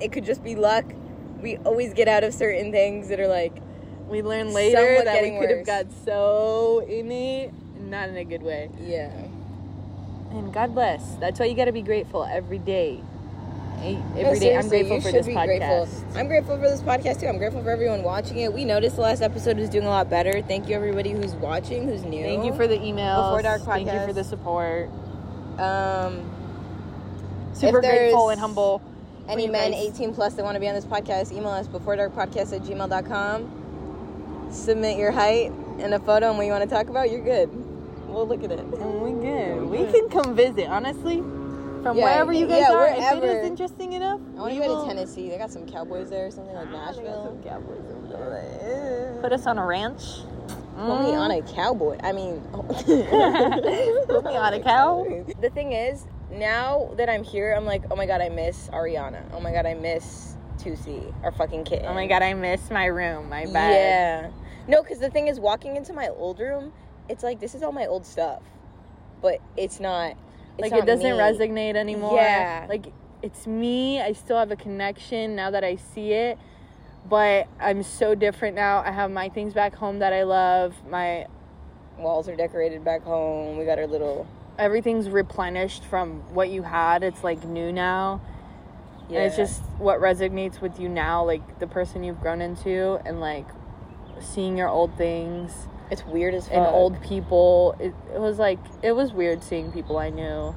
[0.00, 0.84] It could just be luck.
[1.40, 3.54] We always get out of certain things that are like,
[4.08, 8.42] We learn later that we could have got so in it, not in a good
[8.42, 8.70] way.
[8.80, 9.10] yeah.
[10.30, 11.14] And God bless.
[11.16, 13.00] That's why you got to be grateful every day.
[14.16, 15.44] Every day, I'm grateful for this podcast.
[15.46, 15.88] Grateful.
[16.16, 17.26] I'm grateful for this podcast too.
[17.26, 18.52] I'm grateful for everyone watching it.
[18.52, 20.40] We noticed the last episode is doing a lot better.
[20.42, 22.22] Thank you everybody who's watching, who's new.
[22.24, 23.28] Thank you for the emails.
[23.30, 23.84] Before Dark podcast.
[23.86, 24.88] Thank you for the support.
[25.58, 26.30] um
[27.52, 28.80] Super grateful and humble.
[29.28, 31.94] Any men guys- 18 plus that want to be on this podcast, email us before
[31.96, 34.48] dark podcast at gmail.com.
[34.50, 37.10] Submit your height and a photo and what you want to talk about.
[37.10, 37.48] You're good.
[38.08, 38.58] We'll look at it.
[38.60, 39.62] And we good.
[39.66, 41.22] We can come visit, honestly.
[41.84, 43.46] From Yeah, wherever you guys yeah, are, if it wherever.
[43.46, 44.18] interesting enough.
[44.38, 45.28] I want to go will- to Tennessee.
[45.28, 47.40] They got some cowboys there or something like they got some Nashville.
[47.46, 49.20] cowboys.
[49.20, 50.02] Put us on a ranch.
[50.76, 51.54] Put me on a mm.
[51.54, 51.98] cowboy.
[52.02, 52.40] I mean,
[54.08, 55.24] Put me on a cow.
[55.42, 59.22] The thing is, now that I'm here, I'm like, oh my god, I miss Ariana.
[59.34, 61.86] Oh my god, I miss Tusi, our fucking kitten.
[61.86, 63.52] Oh my god, I miss my room, my bed.
[63.52, 64.30] Yeah.
[64.68, 66.72] No, because the thing is, walking into my old room,
[67.10, 68.42] it's like this is all my old stuff,
[69.20, 70.16] but it's not.
[70.58, 71.10] Like it doesn't me.
[71.18, 72.16] resonate anymore.
[72.16, 72.66] Yeah.
[72.68, 74.00] Like it's me.
[74.00, 76.38] I still have a connection now that I see it.
[77.08, 78.82] But I'm so different now.
[78.84, 80.74] I have my things back home that I love.
[80.88, 81.26] My
[81.98, 83.56] Walls are decorated back home.
[83.56, 84.26] We got our little.
[84.58, 87.02] everything's replenished from what you had.
[87.02, 88.20] It's like new now.
[89.08, 89.18] Yeah.
[89.18, 93.20] And it's just what resonates with you now, like the person you've grown into and
[93.20, 93.46] like
[94.20, 96.56] seeing your old things It's weird as fuck.
[96.56, 97.76] and old people.
[97.78, 100.54] It, it was like it was weird seeing people I knew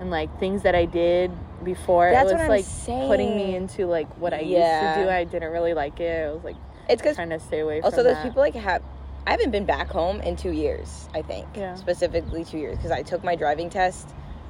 [0.00, 1.30] and like things that I did
[1.64, 2.10] before.
[2.10, 4.86] That's it was like putting me into like what I Yeah.
[4.88, 5.10] used to do.
[5.10, 6.26] I didn't really like it.
[6.28, 6.56] I was like
[6.88, 8.22] It's because trying to stay away also those that.
[8.24, 8.82] people like have.
[9.26, 11.08] I haven't been back home in two years.
[11.14, 11.46] I think.
[11.54, 11.74] Yeah.
[11.76, 14.08] Specifically two years because I took my driving test.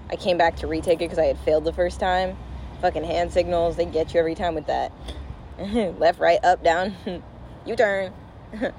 [0.08, 2.36] I came back to retake it because I had failed the first time.
[2.80, 4.90] Fucking hand signals, they get you every time with that.
[5.98, 6.94] Left, right, up, down.
[7.66, 8.12] you turn.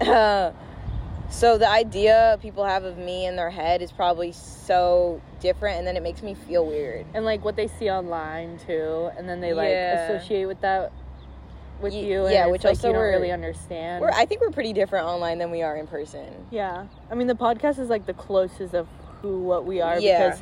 [0.00, 0.52] uh,
[1.30, 5.86] so the idea people have of me in their head is probably so different, and
[5.86, 7.06] then it makes me feel weird.
[7.14, 10.08] and like what they see online too, and then they like Yeah.
[10.10, 10.92] associate with that
[11.80, 12.28] with you.
[12.28, 14.00] Yeah, which like also you don't really understand.
[14.00, 16.46] We're, I think we're pretty different online than we are in person.
[16.50, 16.86] Yeah.
[17.10, 18.86] I mean, the podcast is like the closest of
[19.20, 20.28] who what we are Yeah.
[20.28, 20.40] because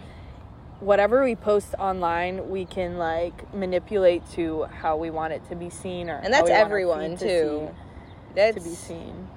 [0.80, 5.70] whatever we post online, we can like manipulate to how we want it to be
[5.70, 7.68] seen, or And that's we want our everyone to too.
[7.70, 9.28] see- That's to be seen.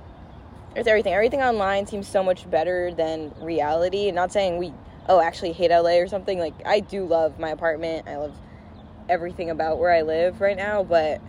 [0.76, 1.14] It's everything.
[1.14, 4.12] Everything online seems so much better than reality.
[4.12, 4.74] Not saying we
[5.10, 6.40] oh actually hate LA or something.
[6.40, 8.08] Like I do love my apartment.
[8.08, 8.36] I love
[9.10, 11.22] everything about where I live right now, but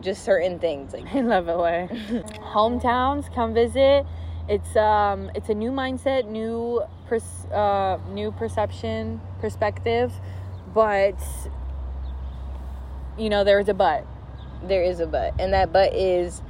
[0.00, 1.86] just certain things like I love LA.
[2.52, 4.06] Hometowns, come visit.
[4.48, 10.12] It's um, it's a new mindset, new pers- uh, new perception, perspective,
[10.74, 11.16] but
[13.18, 14.06] you know there's a but.
[14.62, 16.42] there is a but, and that but is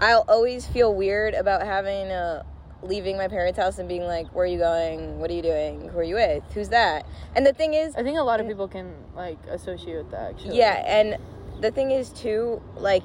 [0.00, 2.42] I'll always feel weird about having uh
[2.82, 5.20] leaving my parents' house and being like, "Where are you going?
[5.20, 5.90] What are you doing?
[5.90, 6.42] Who are you with?
[6.54, 9.96] Who's that?" And the thing is, I think a lot of people can like associate
[9.98, 10.30] with that.
[10.30, 11.18] Actually, Yeah, and
[11.60, 13.02] the thing is too, like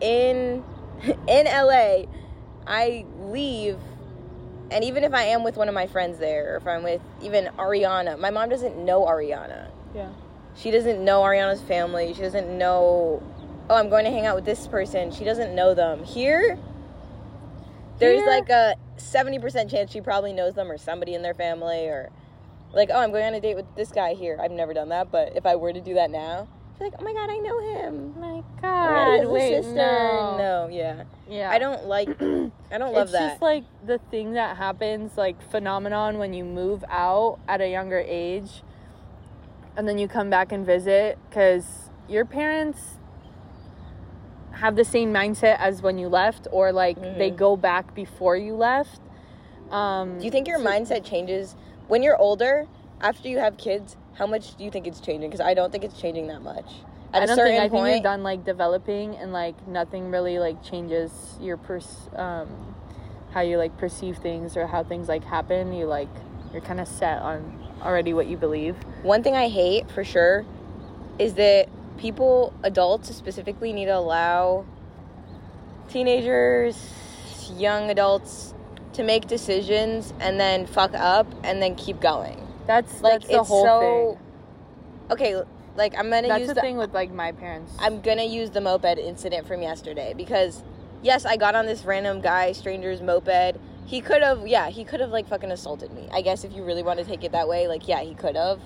[0.00, 0.64] in
[1.28, 2.04] in LA,
[2.66, 3.76] I leave
[4.70, 7.00] and even if I am with one of my friends there, or if I'm with
[7.22, 9.70] even Ariana, my mom doesn't know Ariana.
[9.94, 10.10] yeah.
[10.56, 12.12] She doesn't know Ariana's family.
[12.14, 13.22] She doesn't know
[13.70, 15.10] oh, I'm going to hang out with this person.
[15.12, 16.04] She doesn't know them.
[16.04, 16.58] Here
[17.98, 21.86] there's Here- like a 70% chance she probably knows them or somebody in their family
[21.88, 22.10] or
[22.72, 24.38] like, oh, I'm going on a date with this guy here.
[24.40, 27.02] I've never done that, but if I were to do that now, she's like, oh
[27.02, 28.14] my god, I know him.
[28.16, 29.74] Oh my Oh God, he God, has a wait, sister.
[29.74, 30.36] no.
[30.38, 31.04] no, yeah.
[31.28, 31.50] Yeah.
[31.50, 32.08] I don't like.
[32.20, 33.22] I don't love it's that.
[33.22, 37.68] It's just like the thing that happens, like phenomenon when you move out at a
[37.70, 38.62] younger age,
[39.76, 42.97] and then you come back and visit because your parents
[44.60, 47.36] have the same mindset as when you left, or like they Mhm.
[47.36, 49.00] go back before you left.
[49.70, 51.54] Um, do you think your mindset changes
[51.88, 52.66] when you're older
[53.00, 53.96] after you have kids?
[54.14, 55.30] How much do you think it's changing?
[55.30, 56.64] Because I don't think it's changing that much.
[57.12, 59.54] At I a don't certain think I think point, you're done like developing, and like
[59.68, 62.48] nothing really like changes your pers- um,
[63.30, 65.72] how you like perceive things or how things like happen.
[65.72, 66.08] You like
[66.52, 67.40] you're kind of set on
[67.82, 68.74] already what you believe.
[69.02, 70.44] one thing I hate for sure
[71.18, 71.68] is that
[71.98, 74.64] people, adults specifically, need to allow
[75.88, 76.76] teenagers,
[77.56, 78.54] young adults,
[78.94, 82.46] to make decisions and then fuck up and then keep going.
[82.66, 83.80] That's Like that's the it's whole so.
[83.80, 84.18] thing.
[85.10, 85.42] Okay,
[85.76, 87.72] like I'm gonna That's use the the thing with like my parents.
[87.78, 90.62] I'm gonna use the moped incident from yesterday because
[91.02, 93.58] yes, I got on this random guy, stranger's moped.
[93.86, 96.08] He could have, yeah, he could have like fucking assaulted me.
[96.12, 98.36] I guess if you really want to take it that way, like yeah, he could
[98.36, 98.60] have.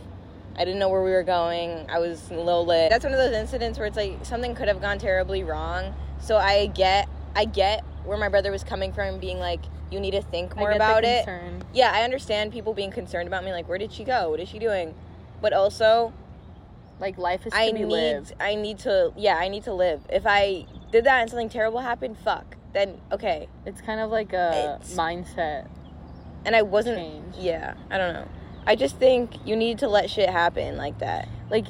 [0.56, 1.86] I didn't know where we were going.
[1.90, 2.90] I was a little lit.
[2.90, 5.94] That's one of those incidents where it's like something could have gone terribly wrong.
[6.20, 9.60] So I get, I get where my brother was coming from, being like,
[9.90, 11.26] you need to think more about it.
[11.72, 14.30] Yeah, I understand people being concerned about me, like, where did she go?
[14.30, 14.94] What is she doing?
[15.40, 16.12] But also,
[17.00, 18.32] Like life is to I be need lived.
[18.38, 20.02] I need to yeah, I need to live.
[20.08, 22.56] If I did that and something terrible happened, fuck.
[22.72, 23.48] Then okay.
[23.66, 25.66] It's kind of like a It's- mindset.
[26.44, 27.36] And I wasn't Change.
[27.38, 28.28] yeah, I don't know.
[28.66, 31.28] I just think you need to let shit happen like that.
[31.50, 31.66] Like,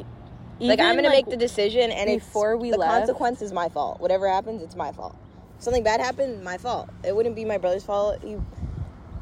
[0.60, 3.68] like I'm gonna like, make the decision and before we the left- consequence is my
[3.68, 4.00] fault.
[4.00, 5.16] Whatever happens, it's my fault.
[5.58, 6.90] Something bad happened, my fault.
[7.04, 8.20] It wouldn't be my brother's fault.
[8.22, 8.36] He,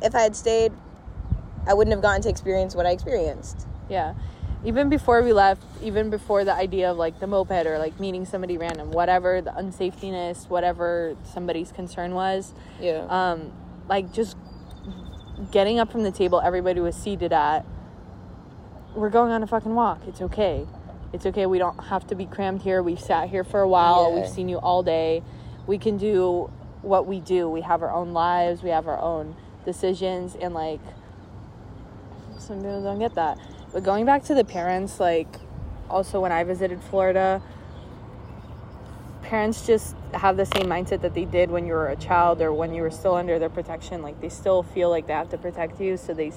[0.02, 0.72] if I had stayed,
[1.66, 3.66] I wouldn't have gotten to experience what I experienced.
[3.88, 4.14] Yeah.
[4.64, 8.24] Even before we left, even before the idea of like the moped or like meeting
[8.26, 13.06] somebody random, whatever the unsafetyness, whatever somebody's concern was, Yeah.
[13.08, 13.52] um,
[13.88, 14.36] like just
[15.50, 17.64] getting up from the table everybody was seated at,
[18.94, 20.02] we're going on a fucking walk.
[20.06, 20.66] It's okay.
[21.12, 21.46] It's okay.
[21.46, 22.82] We don't have to be crammed here.
[22.82, 24.10] We've sat here for a while.
[24.10, 24.20] Yeah.
[24.20, 25.22] We've seen you all day.
[25.66, 26.50] We can do
[26.82, 27.48] what we do.
[27.48, 28.62] We have our own lives.
[28.62, 30.34] We have our own decisions.
[30.34, 30.80] And like,
[32.38, 33.38] some people don't get that.
[33.72, 35.28] But going back to the parents, like,
[35.88, 37.42] also when I visited Florida,
[39.30, 42.52] parents just have the same mindset that they did when you were a child or
[42.52, 44.02] when you were still under their protection.
[44.02, 45.96] Like, they still feel like they have to protect you.
[45.96, 46.32] So they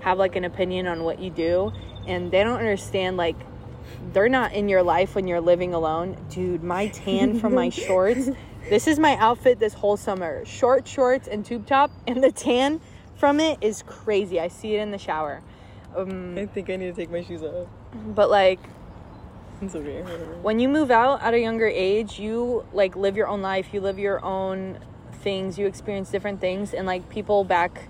[0.00, 1.72] have like an opinion on what you do.
[2.06, 3.36] And they don't understand, like,
[4.14, 6.16] they're not in your life when you're living alone.
[6.30, 8.30] Dude, my tan from my shorts.
[8.70, 10.42] This is my outfit this whole summer.
[10.46, 12.80] Short shorts and tube top, and the tan
[13.16, 14.40] from it is crazy.
[14.40, 15.42] I see it in the shower.
[15.94, 17.68] Um, think I need to take my shoes off.
[17.92, 18.60] but like
[19.62, 20.02] okay.
[20.42, 23.80] when you move out at a younger age, you like live your own life, you
[23.80, 24.78] live your own
[25.22, 27.88] things, you experience different things and like people back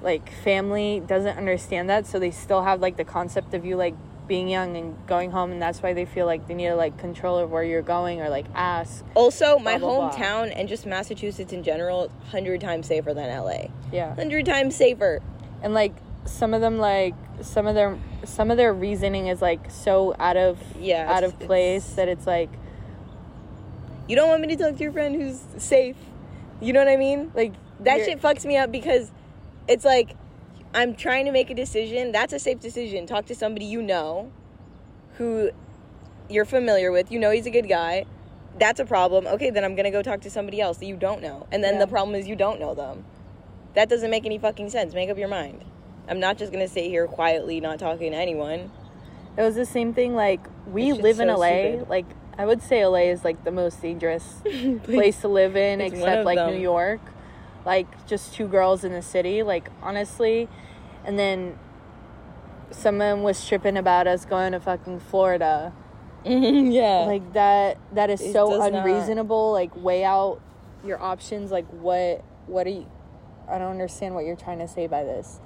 [0.00, 3.94] like family doesn't understand that, so they still have like the concept of you like
[4.28, 6.98] being young and going home and that's why they feel like they need to like
[6.98, 9.04] control of where you're going or like ask.
[9.14, 10.10] Also, my Blah, blah, blah.
[10.10, 13.68] hometown and just Massachusetts in general, hundred times safer than LA.
[13.90, 14.14] Yeah.
[14.14, 15.20] Hundred times safer.
[15.62, 15.94] And like
[16.28, 20.36] some of them like some of their some of their reasoning is like so out
[20.36, 22.50] of Yeah, out of place it's- that it's like
[24.08, 25.96] You don't want me to talk to your friend who's safe.
[26.60, 27.30] You know what I mean?
[27.34, 29.10] like That shit fucks me up because
[29.68, 30.16] it's like
[30.74, 32.12] I'm trying to make a decision.
[32.12, 33.06] That's a safe decision.
[33.06, 34.32] Talk to somebody you know
[35.16, 35.50] who
[36.28, 37.10] you're familiar with.
[37.12, 38.04] You know he's a good guy.
[38.58, 39.26] That's a problem.
[39.26, 41.46] Okay, then I'm going to go talk to somebody else that you don't know.
[41.52, 41.80] And then Yeah.
[41.80, 43.04] the problem is you don't know them.
[43.74, 44.94] That doesn't make any fucking sense.
[44.94, 45.62] Make up your mind.
[46.08, 48.70] I'm not just to sit here quietly not talking to anyone.
[49.36, 50.14] It was the same thing.
[50.14, 51.46] Like we live in LA.
[51.46, 51.88] stupid.
[51.88, 54.42] Like I would say LA is like the most dangerous
[54.84, 56.54] place to live in, It's except like them.
[56.54, 57.00] New York.
[57.64, 59.42] Like just two girls in the city.
[59.42, 60.48] Like honestly,
[61.04, 61.58] and then
[62.70, 65.72] someone was tripping about us going to fucking Florida.
[66.24, 67.04] yeah.
[67.06, 67.78] Like that.
[67.92, 69.52] That is It so does not- unreasonable.
[69.52, 70.40] Like weigh out
[70.84, 71.50] your options.
[71.50, 72.24] Like what?
[72.46, 72.86] What are you?
[73.48, 75.38] I don't understand what you're trying to say by this.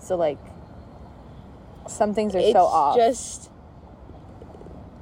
[0.00, 0.38] So like,
[1.88, 2.96] some things are it's so off.
[2.96, 3.50] just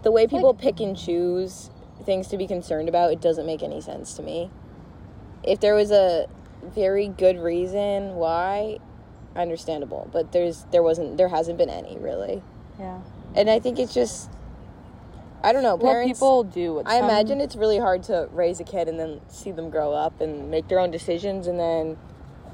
[0.03, 1.71] the way people pick and choose
[2.05, 4.51] things to be concerned about it doesn't make any sense to me
[5.43, 6.27] if there was a
[6.63, 8.79] very good reason why
[9.37, 12.43] understandable but there's there wasn't there hasn't been any really
[12.79, 13.01] yeah.
[13.35, 14.31] and i think it's just
[15.43, 16.75] i don't know Well, parents people do.
[16.75, 19.69] What i some- imagine it's really hard to raise a kid and then see them
[19.69, 21.99] grow up and make their own decisions and then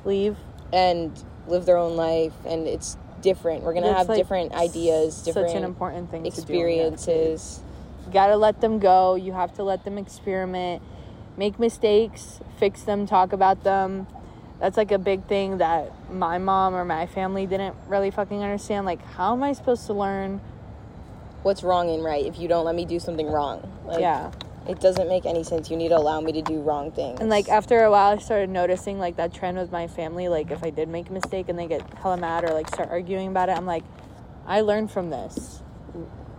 [0.05, 0.37] leave.
[0.73, 1.13] and
[1.47, 5.49] live their own life and it's different we're gonna It's, have like, different ideas different
[5.49, 6.23] Such an important thing.
[6.23, 7.57] To experiences.
[7.59, 8.07] do.
[8.07, 9.15] You gotta let them go.
[9.15, 10.83] You have to let them experiment,
[11.37, 14.07] make mistakes, fix them, talk about them.
[14.61, 18.87] That's like a big thing that my mom or my family didn't really fucking understand.
[18.87, 20.41] Like, how am I supposed to learn?
[21.43, 23.71] What's wrong and right if you don't let me do something wrong?
[23.87, 24.31] Like, yeah.
[24.67, 25.71] It doesn't make any sense.
[25.71, 27.21] You need to allow me to do wrong things.
[27.21, 30.29] And like after a while, I started noticing like that trend with my family.
[30.29, 32.89] Like if I did make a mistake and they get hella mad or like start
[32.91, 33.85] arguing about it, I'm like,
[34.47, 35.63] I learned from this.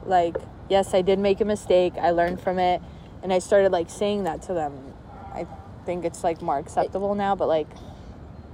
[0.06, 0.38] Like
[0.70, 1.94] yes, I did make a mistake.
[2.00, 2.82] I learned from it,
[3.24, 4.94] and I started like saying that to them.
[5.34, 5.48] I
[5.86, 7.36] think it's like more acceptable now.
[7.36, 7.68] But like,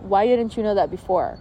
[0.01, 1.39] why didn't you know that before?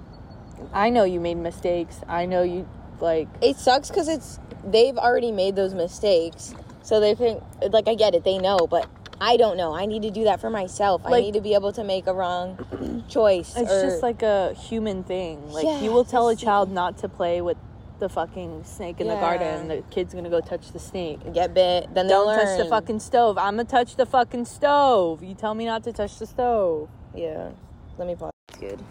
[0.73, 2.01] I know you made mistakes.
[2.07, 2.69] I know you
[3.01, 6.55] like it sucks because it's they've already made those mistakes,
[6.91, 8.25] so they think like I get it.
[8.25, 9.73] They know, but I don't know.
[9.73, 11.03] I need to do that for myself.
[11.05, 13.55] I need to be able to make a wrong choice.
[13.57, 15.53] It's or- just like a human thing.
[15.53, 17.57] Like Yeah, you will tell a child not to play with
[18.01, 19.69] the fucking snake in the garden.
[19.69, 21.21] The kid's gonna go touch the snake.
[21.33, 21.95] get bit.
[21.95, 23.39] Then they'll Don't touch the fucking stove.
[23.39, 25.23] I'm gonna touch the fucking stove.
[25.23, 26.89] You tell me not to touch the stove.
[27.15, 27.51] Yeah.
[27.99, 28.33] Let me pause.
[28.49, 28.83] It's good.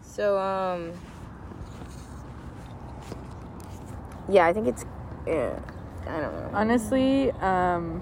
[0.00, 0.92] So, um.
[4.30, 4.86] Yeah, I think it's.
[5.26, 5.58] Yeah.
[6.06, 6.50] I don't know.
[6.54, 8.00] Honestly, um,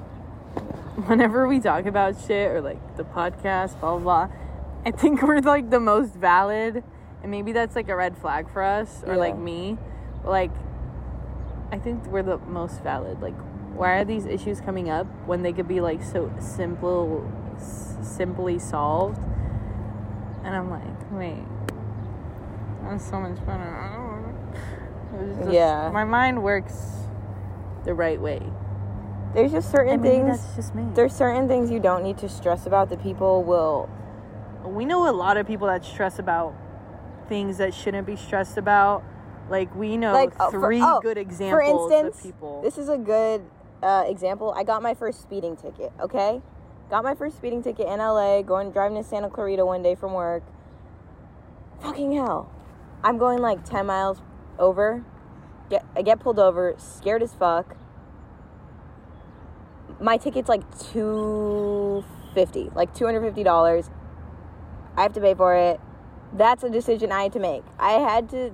[1.06, 4.36] whenever we talk about shit or like the podcast, blah blah blah,
[4.86, 6.82] I think we're like the most valid,
[7.22, 9.78] and maybe that's like a red flag for us or like me.
[10.24, 10.50] Like,
[11.72, 13.20] I think we're the most valid.
[13.20, 13.34] Like,
[13.74, 18.58] why are these issues coming up when they could be like so simple, s- simply
[18.58, 19.18] solved?
[20.44, 21.42] And I'm like, wait,
[22.82, 23.62] that's so much better.
[23.62, 25.40] I don't know.
[25.42, 25.90] Just- Yeah.
[25.92, 27.03] my mind works
[27.84, 28.40] the right way.
[29.34, 30.38] There's just certain things.
[30.40, 30.86] that's just me.
[30.94, 33.88] There's certain things you don't need to stress about that people will.
[34.64, 36.54] we know a lot of people that stress about
[37.28, 39.02] things that shouldn't be stressed about.
[39.50, 42.62] Like we know Like, for- three oh, good For examples instance, of people.
[42.62, 43.42] this is a good
[43.82, 44.54] uh, example.
[44.56, 45.92] I got my first speeding ticket.
[46.00, 46.40] Okay,
[46.88, 48.40] got my first speeding ticket in LA.
[48.42, 50.42] Going driving to Santa Clarita one day from work.
[51.80, 52.50] Fucking hell,
[53.02, 54.22] I'm going like 10 miles
[54.58, 55.04] over.
[55.70, 57.76] Get I get pulled over, scared as fuck.
[60.00, 63.90] My ticket's like two fifty, like two hundred fifty dollars.
[64.96, 65.80] I have to pay for it.
[66.32, 67.64] That's a decision I had to make.
[67.78, 68.52] I had to.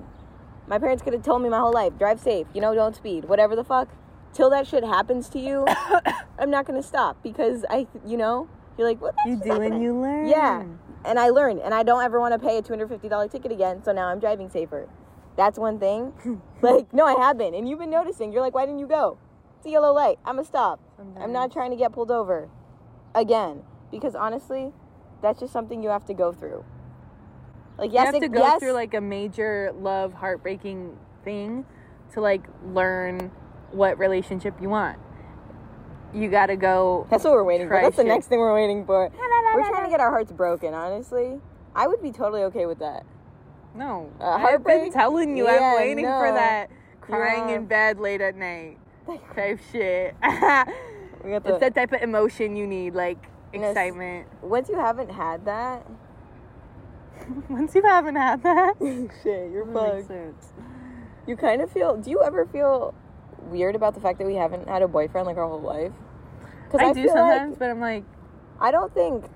[0.67, 3.25] My parents could have told me my whole life, drive safe, you know, don't speed,
[3.25, 3.89] whatever the fuck.
[4.33, 5.67] Till that shit happens to you,
[6.39, 9.17] I'm not gonna stop because I, you know, you're like, what?
[9.25, 10.29] the you do and you learn.
[10.29, 10.65] Yeah,
[11.05, 13.27] and I learned, and I don't ever want to pay a two hundred fifty dollar
[13.27, 13.83] ticket again.
[13.83, 14.89] So now I'm driving safer.
[15.41, 16.13] That's one thing.
[16.61, 18.31] like, no, I have been, and you've been noticing.
[18.31, 19.17] You're like, why didn't you go?
[19.57, 20.19] It's a yellow light.
[20.23, 20.81] I'm gonna stop.
[21.19, 22.51] I'm not trying to get pulled over
[23.15, 24.71] again because honestly,
[25.23, 26.63] that's just something you have to go through.
[27.79, 31.65] Like, You yes, have it- to go yes, through like a major love heartbreaking thing
[32.13, 32.43] to like
[32.75, 33.31] learn
[33.71, 34.99] what relationship you want.
[36.13, 37.07] You got to go.
[37.09, 37.81] That's what we're waiting for.
[37.81, 39.11] That's the next thing we're waiting for.
[39.55, 40.75] We're trying to get our hearts broken.
[40.75, 41.41] Honestly,
[41.75, 43.07] I would be totally okay with that.
[43.75, 45.47] No, Uh, I've been telling you.
[45.47, 46.71] Yeah, I'm waiting for that
[47.01, 48.79] crying in bed late at night
[49.35, 50.15] type shit.
[51.23, 53.19] We got the, It's that type of emotion you need, like
[53.53, 54.27] excitement.
[54.43, 55.85] once you haven't had that,
[57.51, 58.77] Once you haven't had that,
[59.23, 60.07] shit, you're fucked.
[60.09, 60.47] sense.
[61.27, 61.97] You kind of feel.
[61.99, 62.95] Do you ever feel
[63.51, 65.93] weird about the fact that we haven't had a boyfriend like our whole life?
[66.65, 68.05] Because I, do sometimes, but I'm like,
[68.59, 69.27] I don't think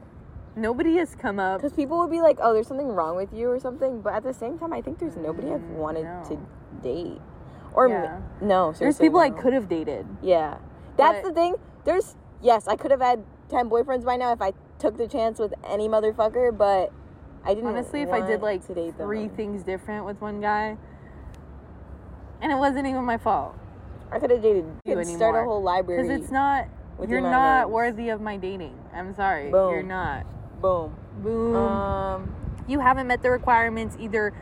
[0.57, 1.61] Nobody has come up.
[1.61, 4.01] Because people would be like, "Oh, there's something wrong with you" or something.
[4.01, 6.23] But at the same time, I think there's nobody I've wanted no.
[6.29, 6.39] to
[6.83, 7.21] date.
[7.75, 10.07] Or m- no, There's people I could have dated.
[10.23, 10.59] Yeah,
[10.97, 11.57] that's But- the thing.
[11.85, 15.39] There's yes, I could have had ten boyfriends by now if I took the chance
[15.41, 16.57] with any motherfucker.
[16.57, 16.93] But
[17.45, 17.71] I didn't.
[17.71, 20.77] Honestly, if I did like three things different with one guy,
[22.41, 23.57] and it wasn't even my fault,
[24.13, 24.67] I could have dated.
[24.85, 26.03] You Could start a whole library.
[26.03, 26.69] because it's not.
[27.09, 28.79] You're not worthy of my dating.
[28.95, 29.51] I'm sorry.
[29.51, 29.73] Boom.
[29.73, 30.25] You're not.
[30.65, 30.97] Boom.
[31.23, 31.55] Boom.
[31.57, 32.35] Um,
[32.67, 34.33] you haven't met the requirements either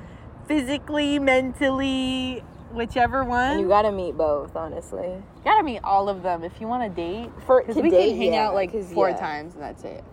[0.47, 2.43] physically, mentally,
[2.73, 3.59] whichever one.
[3.59, 5.09] you gotta meet both, honestly.
[5.09, 7.31] You gotta meet all of them if you want to date.
[7.47, 9.17] For Because to we date, can hang yeah, out like four yeah.
[9.19, 10.05] times and that's it.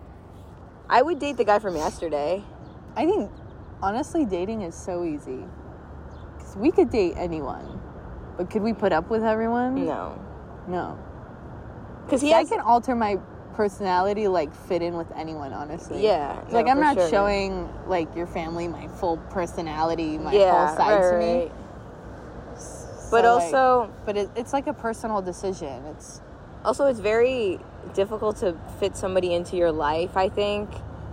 [0.88, 2.42] I would date the guy from yesterday.
[2.96, 3.30] I think
[3.82, 5.44] honestly, dating is so easy.
[6.36, 7.80] Because we could date anyone,
[8.36, 9.86] but could we put up with everyone?
[9.86, 10.18] No,
[10.66, 10.98] No.
[12.04, 13.18] because he I can alter my
[13.60, 15.52] personality like fit in with anyone.
[15.52, 16.02] Honestly.
[16.02, 17.10] Yeah, no, like I'm not sure.
[17.10, 21.34] showing like your family my full personality, my yeah, whole side right, to me.
[21.44, 21.52] right.
[23.10, 25.84] But So, like, also, but it, it's like a personal decision.
[25.92, 26.22] It's
[26.64, 27.58] also it's very
[27.92, 30.16] difficult to fit somebody into your life.
[30.16, 30.70] I think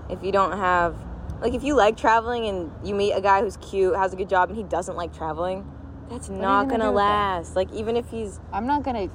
[0.10, 0.96] if you don't have,
[1.42, 4.30] like, if you like traveling and you meet a guy who's cute, has a good
[4.30, 5.70] job, and he doesn't like traveling,
[6.10, 6.96] that's you not gonna gonna that?
[6.96, 7.56] last.
[7.58, 9.10] Like, even if he's I'm not gonna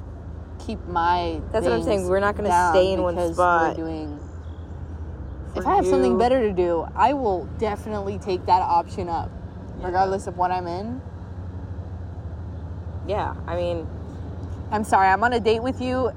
[0.66, 1.40] keep my.
[1.52, 3.76] That's what I'm saying, we're not gonna stay in one spot.
[3.78, 4.18] We're doing.
[5.54, 9.30] If I have something better to do, I will definitely take that option up,
[9.80, 11.00] regardless of what I'm in.
[13.06, 13.86] yeah, I mean,
[14.70, 16.10] I'm sorry, I'm on a date with you,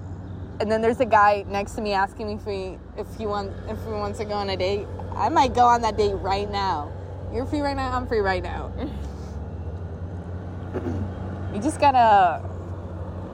[0.59, 3.53] and then there's a guy next to me asking me if he if he wants
[3.69, 4.87] if he wants to go on a date.
[5.15, 6.91] I might go on that date right now.
[7.33, 7.91] You're free right now.
[7.91, 8.71] I'm free right now.
[11.53, 12.41] you just gotta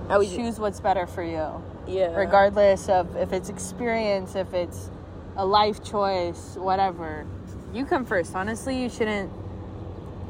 [0.10, 1.64] I would choose what's better for you.
[1.88, 4.90] yeah, regardless of if it's experience, if it's
[5.38, 7.26] a life choice, whatever.
[7.74, 8.36] You come first.
[8.36, 9.32] Honestly, you shouldn't.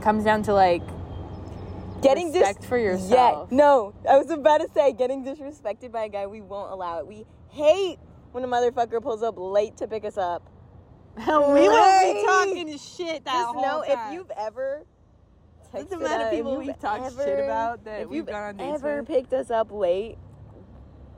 [0.02, 0.82] Comes down to like
[2.02, 3.50] getting respect dis- for yourself.
[3.52, 6.28] Yeah, no, I was about to say getting disrespected by a guy.
[6.28, 7.08] We won't allow it.
[7.08, 7.98] We hate
[8.32, 10.48] when a motherfucker pulls up late to pick us up.
[11.18, 14.08] we won't be talking shit that Just whole know time.
[14.08, 14.84] if you've ever.
[15.74, 18.58] That's the texted amount of people we've talked shit about that if we've gone on
[18.58, 19.08] dates ever with.
[19.08, 20.18] picked us up late,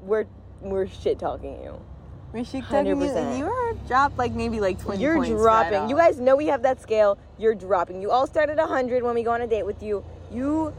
[0.02, 0.26] we're
[0.62, 1.82] we're shit talking you.
[2.34, 3.16] we should talk you, 100%.
[3.16, 5.02] and you are dropped like maybe like twenty.
[5.02, 5.90] You're points right dropping.
[5.90, 7.18] you guys know we have that scale.
[7.38, 8.02] You're dropping.
[8.02, 10.04] You all start at 100 when we go on a date with you.
[10.32, 10.74] You,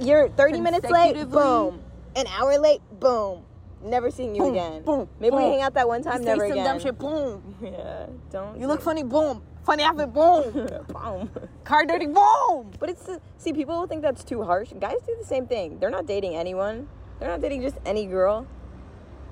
[0.00, 1.14] you're 30 minutes late.
[1.30, 1.82] Boom.
[2.16, 2.80] An hour late.
[2.98, 3.44] Boom.
[3.84, 4.82] Never seeing you Boom, again.
[4.82, 6.20] boom, Maybe we hang out that one time.
[6.20, 6.64] You never say some again.
[6.66, 6.98] dumb shit.
[6.98, 7.54] Boom.
[7.62, 8.06] Yeah.
[8.30, 8.60] Don't.
[8.60, 9.02] You look funny.
[9.02, 9.42] Boom.
[9.64, 10.12] Funny outfit.
[10.12, 10.52] Boom.
[10.88, 11.30] Boom.
[11.64, 12.06] Car dirty.
[12.06, 12.72] Boom.
[12.78, 13.08] But it's
[13.38, 14.72] see, people will think that's too harsh.
[14.78, 15.78] Guys do the same thing.
[15.78, 16.88] They're not dating anyone.
[17.18, 18.46] They're not dating just any girl.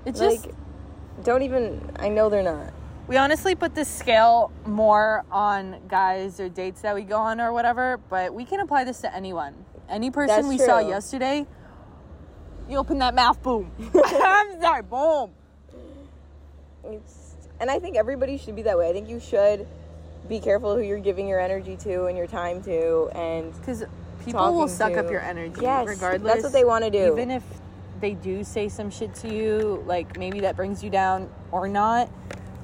[0.07, 0.49] It's like, just
[1.25, 1.93] don't even.
[1.97, 2.73] I know they're not.
[3.09, 7.53] We honestly put the scale more on guys or dates that we go on or
[7.53, 9.55] whatever, but we can apply this to anyone.
[9.89, 11.45] Any person That's we saw yesterday,
[12.69, 13.73] you open that mouth, boom.
[14.05, 15.33] I'm sorry, boom.
[16.85, 18.89] It's, and I think everybody should be that way.
[18.89, 19.67] I think you should
[20.29, 23.85] be careful who you're giving your energy to and your time to, and Because
[24.25, 26.33] people will suck to- up your energy, Yes, regardless.
[26.33, 27.13] that's what they wanna do.
[27.13, 27.43] Even if
[28.01, 32.09] they do say some shit to you, like maybe that brings you down or not.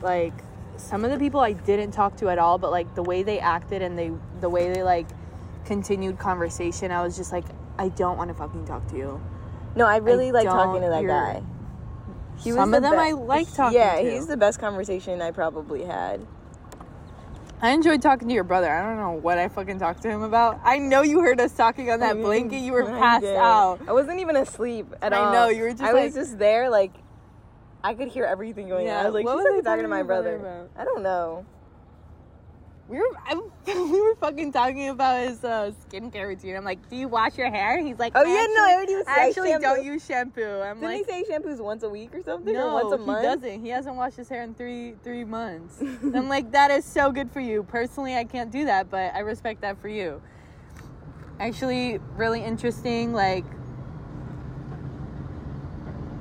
[0.02, 0.32] Like
[0.76, 3.38] some of the people I didn't talk to at all, but like the way they
[3.40, 5.06] acted and they the way they like
[5.64, 7.44] continued conversation, I was just like,
[7.78, 9.20] I don't want to fucking talk to you.
[9.74, 11.42] no, I really I like talking to that guy.
[12.38, 14.10] He Some the of them be- I like talking Yeah, to.
[14.10, 16.20] he's the best conversation I probably had.
[17.62, 18.70] I enjoyed talking to your brother.
[18.70, 20.60] I don't know what I fucking talked to him about.
[20.62, 22.58] I know you heard us talking on that blanket.
[22.58, 23.80] You were passed out.
[23.88, 25.32] I wasn't even asleep at I all.
[25.32, 26.92] know, you were just I like- was just there, like
[27.82, 29.02] I could hear everything going Yeah, on.
[29.02, 30.66] I was like, what was I talking, talking to my brother brother.
[30.66, 30.70] about?
[30.76, 31.46] I don't know.
[32.88, 33.34] We were I,
[33.66, 36.54] we were fucking talking about his uh, skincare routine.
[36.54, 37.82] I'm like, do you wash your hair?
[37.82, 39.62] He's like, Oh, yeah, no, I he was- I actually shampoo.
[39.66, 40.60] don't use shampoo.
[40.60, 43.04] I'm Didn't like, he say shampoos once a week or something, no, or once a
[43.04, 43.60] he doesn't.
[43.64, 45.80] He hasn't washed his hair in three three months.
[46.02, 47.64] I'm like, that is so good for you.
[47.64, 50.22] Personally, I can't do that, but I respect that for you.
[51.40, 53.12] Actually, really interesting.
[53.12, 53.44] Like,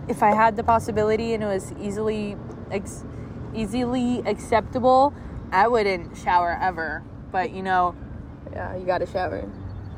[0.08, 2.38] if I had the possibility and it was easily
[2.72, 3.06] ex-
[3.54, 5.14] easily acceptable,
[5.56, 7.02] I wouldn't shower ever.
[7.32, 7.96] But you know,
[8.52, 9.50] Yeah, you got to shower.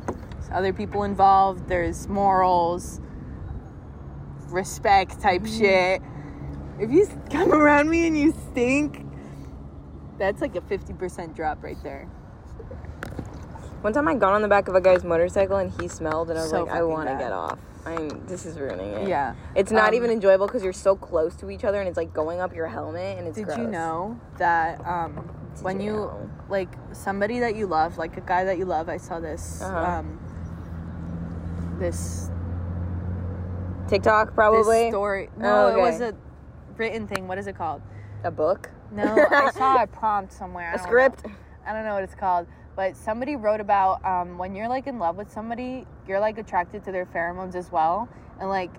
[0.05, 1.67] there's other people involved.
[1.67, 3.01] There's morals,
[4.49, 5.57] respect type mm.
[5.57, 6.01] shit.
[6.79, 9.03] If you come around me and you stink,
[10.19, 12.05] that's like a 50% drop right there.
[13.81, 16.37] One time I got on the back of a guy's motorcycle and he smelled, and
[16.37, 17.59] I was So like, I want to get off.
[17.87, 18.25] I'm.
[18.27, 19.07] This is ruining it.
[19.07, 19.35] Yeah.
[19.55, 22.13] It's not Um, even enjoyable because you're so close to each other and it's like
[22.13, 23.37] going up your helmet and it's.
[23.37, 23.57] Did gross.
[23.57, 25.13] you know that um,
[25.61, 26.29] when you know?
[26.49, 29.77] like somebody that you love, like a guy that you love, I saw this Uh-huh.
[29.99, 30.19] um,
[31.79, 32.29] this
[33.87, 35.29] TikTok probably this story.
[35.37, 36.13] Oh, No, it was a
[36.77, 37.27] written thing.
[37.27, 37.81] What is it called?
[38.23, 40.65] a book, No, I saw a prompt somewhere.
[40.65, 40.89] I a don't know.
[40.89, 41.25] script.
[41.67, 42.47] I don't know what it's called,
[42.77, 46.83] but somebody wrote about um, when you're like in love with somebody, you're like attracted
[46.85, 48.07] to their pheromones as well,
[48.39, 48.69] and like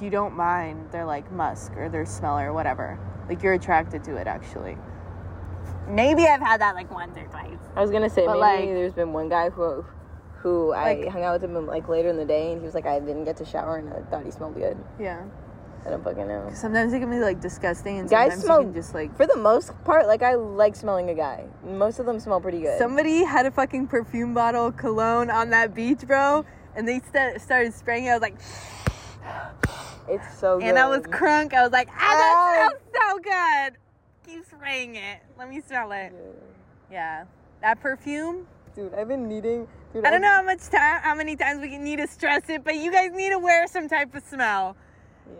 [0.00, 2.98] you don't mind their like musk or their smell or whatever.
[3.28, 4.78] Like you're attracted to it actually.
[5.86, 7.58] Maybe I've had that like once or twice.
[7.76, 9.84] I was gonna say But, maybe like- there's been one guy who,
[10.38, 12.86] who I hung out with him like later in the day and he was like
[12.86, 14.78] I didn't get to shower and I thought he smelled good.
[14.98, 15.22] Yeah.
[15.84, 16.50] I don't fucking know.
[16.54, 19.16] Sometimes it can be like disgusting, and Guys sometimes smell- you can just like.
[19.16, 21.44] For the most part, like I like smelling a guy.
[21.64, 22.78] Most of them smell pretty good.
[22.78, 26.44] Somebody had a fucking perfume bottle cologne on that beach, bro,
[26.76, 28.10] and they st- started spraying it.
[28.10, 28.36] I was like,
[30.08, 30.68] it's so good.
[30.68, 31.52] and I was crunk.
[31.54, 32.68] I was like, ah, Ah.
[32.68, 33.78] that smells so good.
[34.26, 35.18] Keep spraying it.
[35.38, 36.12] Let me smell it.
[36.90, 37.24] Yeah,
[37.60, 38.46] that perfume.
[38.76, 39.66] Dude, I've been needing.
[39.92, 42.48] Dude, I don't know how much time, how many times we can need to stress
[42.48, 44.76] it, but you guys need to wear some type of smell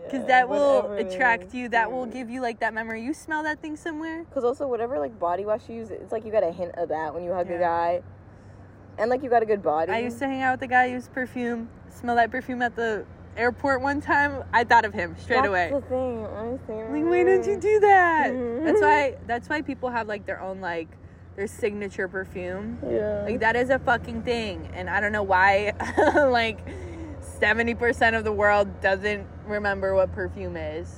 [0.03, 1.69] because that will attract you.
[1.69, 3.01] That will give you like that memory.
[3.03, 4.23] You smell that thing somewhere.
[4.23, 6.89] Because also, whatever like body wash you use, it's like you got a hint of
[6.89, 7.55] that when you hug Yeah.
[7.55, 8.01] a guy,
[8.97, 9.91] and like you got a good body.
[9.91, 11.69] I used to hang out with a guy who used perfume.
[11.89, 13.05] Smell that perfume at the
[13.37, 14.43] airport one time.
[14.53, 15.71] I thought of him straight That's away.
[15.73, 16.25] the thing.
[16.25, 16.75] honestly.
[16.75, 18.31] Like, why didn't you do that?
[18.31, 18.65] Mhm.
[18.65, 19.15] That's why.
[19.27, 20.87] That's why people have like their own like
[21.35, 22.77] their signature perfume.
[22.87, 23.23] Yeah.
[23.25, 25.73] Like that is a fucking thing, and I don't know why.
[26.29, 26.59] like
[27.43, 30.89] seventy percent of the world doesn't remember what perfume is.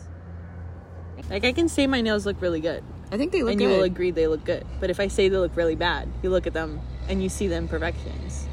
[1.29, 3.65] Like I can say my nails look really good, I think they look and good.
[3.71, 4.63] you will agree they look good.
[4.79, 6.79] But if I say they look really bad, you look at them
[7.09, 8.47] and you see the imperfections.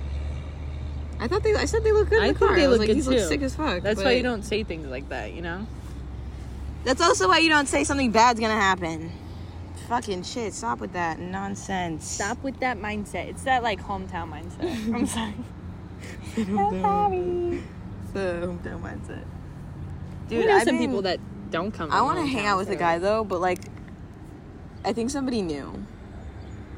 [1.20, 1.55] I thought they.
[1.55, 2.18] I said they look good.
[2.18, 2.57] In I the think car.
[2.57, 3.26] they I was look like, good These look too.
[3.26, 3.82] sick as fuck.
[3.82, 5.66] That's why you don't say things like that, you know.
[6.84, 9.12] That's also why you don't say something bad's gonna happen.
[9.88, 10.55] Fucking shit!
[10.55, 12.07] Stop with that nonsense.
[12.09, 13.28] Stop with that mindset.
[13.28, 14.62] It's that like hometown mindset.
[14.95, 15.34] I'm sorry.
[16.38, 17.62] I'm sorry.
[18.12, 19.24] The hometown mindset.
[20.28, 21.18] Dude, Dude, I know I've some been- people that
[21.50, 21.90] don't come.
[21.92, 23.58] I want to hang out with a guy though, but like,
[24.84, 25.84] I think somebody new.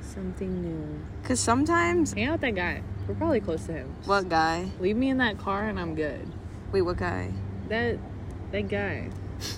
[0.01, 1.01] Something new.
[1.25, 2.83] Cause sometimes, Hang out with that guy.
[3.09, 3.95] We're probably close to him.
[4.07, 4.71] what guy?
[4.81, 6.27] Leave me in that car and I'm good.
[6.73, 7.33] Wait, what guy?
[7.69, 7.99] That
[8.53, 9.11] that guy,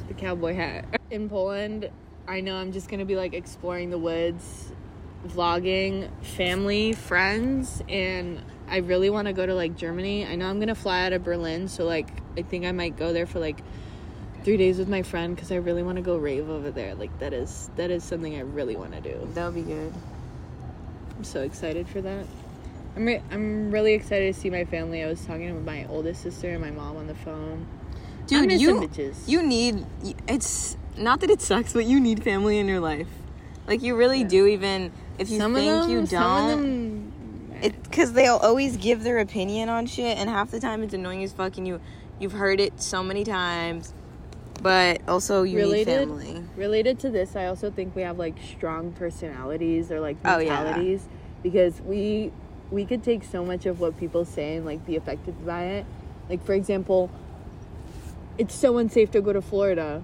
[0.08, 0.84] the cowboy hat.
[1.10, 1.90] In Poland,
[2.26, 4.72] I know I'm just gonna be like exploring the woods,
[5.26, 10.26] vlogging, family, friends, and I really want to go to like Germany.
[10.26, 13.12] I know I'm gonna fly out of Berlin, so like I think I might go
[13.12, 13.60] there for like
[14.44, 16.94] three days with my friend because I really want to go rave over there.
[16.94, 19.28] Like that is that is something I really want to do.
[19.34, 19.92] That would be good.
[21.16, 22.26] I'm so excited for that.
[22.96, 25.02] I'm re- I'm really excited to see my family.
[25.02, 27.66] I was talking to my oldest sister and my mom on the phone.
[28.26, 28.88] Dude, you
[29.26, 29.84] you need.
[30.26, 33.08] It's not that it sucks, but you need family in your life.
[33.66, 34.46] Like you really do.
[34.46, 36.95] Even if you some think them, you don't.
[37.82, 41.32] Because they'll always give their opinion on shit, and half the time it's annoying as
[41.32, 41.80] fuck, and you
[42.18, 43.92] you've heard it so many times.
[44.62, 46.08] But also, you Related?
[46.08, 46.44] need family.
[46.56, 50.62] related to this, I also think we have like strong personalities or like Oh, yeah.
[50.62, 51.06] mentalities
[51.42, 52.32] because we
[52.70, 55.86] we could take so much of what people say and like be affected by it.
[56.28, 57.10] Like for example,
[58.38, 60.02] it's so unsafe to go to Florida.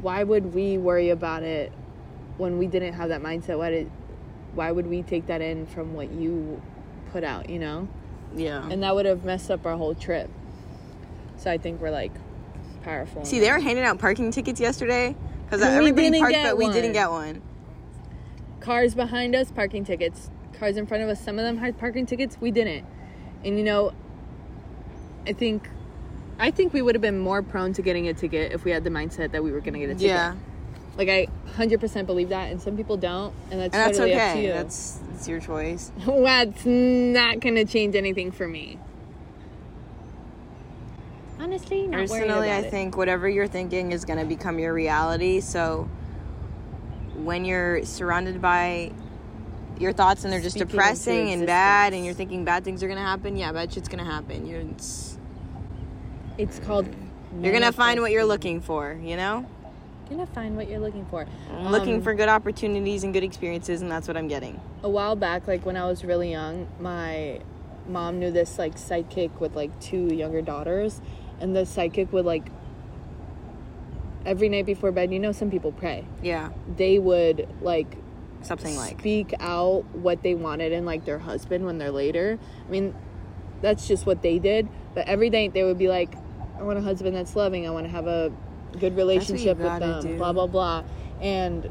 [0.00, 1.72] Why would we worry about it
[2.38, 3.58] when we didn't have that mindset?
[3.58, 3.90] Why did
[4.54, 6.60] why would we take that in from what you
[7.12, 7.88] put out, you know?
[8.34, 8.68] Yeah.
[8.68, 10.30] And that would have messed up our whole trip.
[11.36, 12.12] So I think we're like
[12.82, 13.24] powerful.
[13.24, 17.10] See, they were handing out parking tickets yesterday because everybody parked, but we didn't get
[17.10, 17.42] one.
[18.60, 22.04] cars behind us parking tickets cars in front of us some of them had parking
[22.04, 22.84] tickets we didn't
[23.42, 23.90] and you know
[25.26, 25.66] i think
[26.38, 28.84] i think we would have been more prone to getting a ticket if we had
[28.84, 30.34] the mindset that we were going to get a ticket Yeah,
[30.96, 31.26] like i
[31.56, 34.52] 100% believe that and some people don't and that's, and that's totally up to you
[34.52, 35.90] That's that's your choice.
[36.06, 38.78] that's not going to change anything for me
[41.40, 42.70] honestly not worried Personally, I it.
[42.70, 45.40] think whatever you're thinking is going to become your reality.
[45.40, 45.88] So
[47.16, 48.92] when you're surrounded by
[49.78, 52.86] your thoughts and they're just Speaking depressing and bad, and you're thinking bad things are
[52.86, 54.46] going to happen, yeah, bad shit's going to happen.
[54.46, 55.18] You're it's,
[56.38, 56.86] it's called
[57.40, 58.98] you're going to find what you're looking for.
[59.02, 59.59] You know, you're
[60.10, 63.80] gonna find what you're looking for I'm looking Um, for good opportunities and good experiences,
[63.80, 64.60] and that's what I'm getting.
[64.82, 67.40] a while back, like when I was really young, my
[67.88, 71.00] mom knew this like sidekick with like two younger daughters,
[71.40, 72.50] and the sidekick would like
[74.26, 75.12] every night before bed.
[75.12, 76.04] You know, some people pray.
[76.22, 77.96] Yeah, They would like
[78.42, 82.38] something like speak out what they wanted in like their husband when they're later.
[82.66, 82.94] I mean,
[83.62, 84.68] that's just what they did.
[84.94, 86.14] But every day they would be like,
[86.58, 87.66] I want a husband that's loving.
[87.66, 88.32] I want to have a
[88.78, 90.02] good relationship with them.
[90.02, 90.16] do.
[90.16, 90.84] Blah blah blah.
[91.20, 91.70] And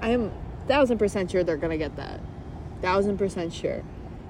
[0.00, 0.32] I'm
[0.68, 2.20] thousand percent sure they're gonna get that.
[2.82, 3.82] Thousand percent sure.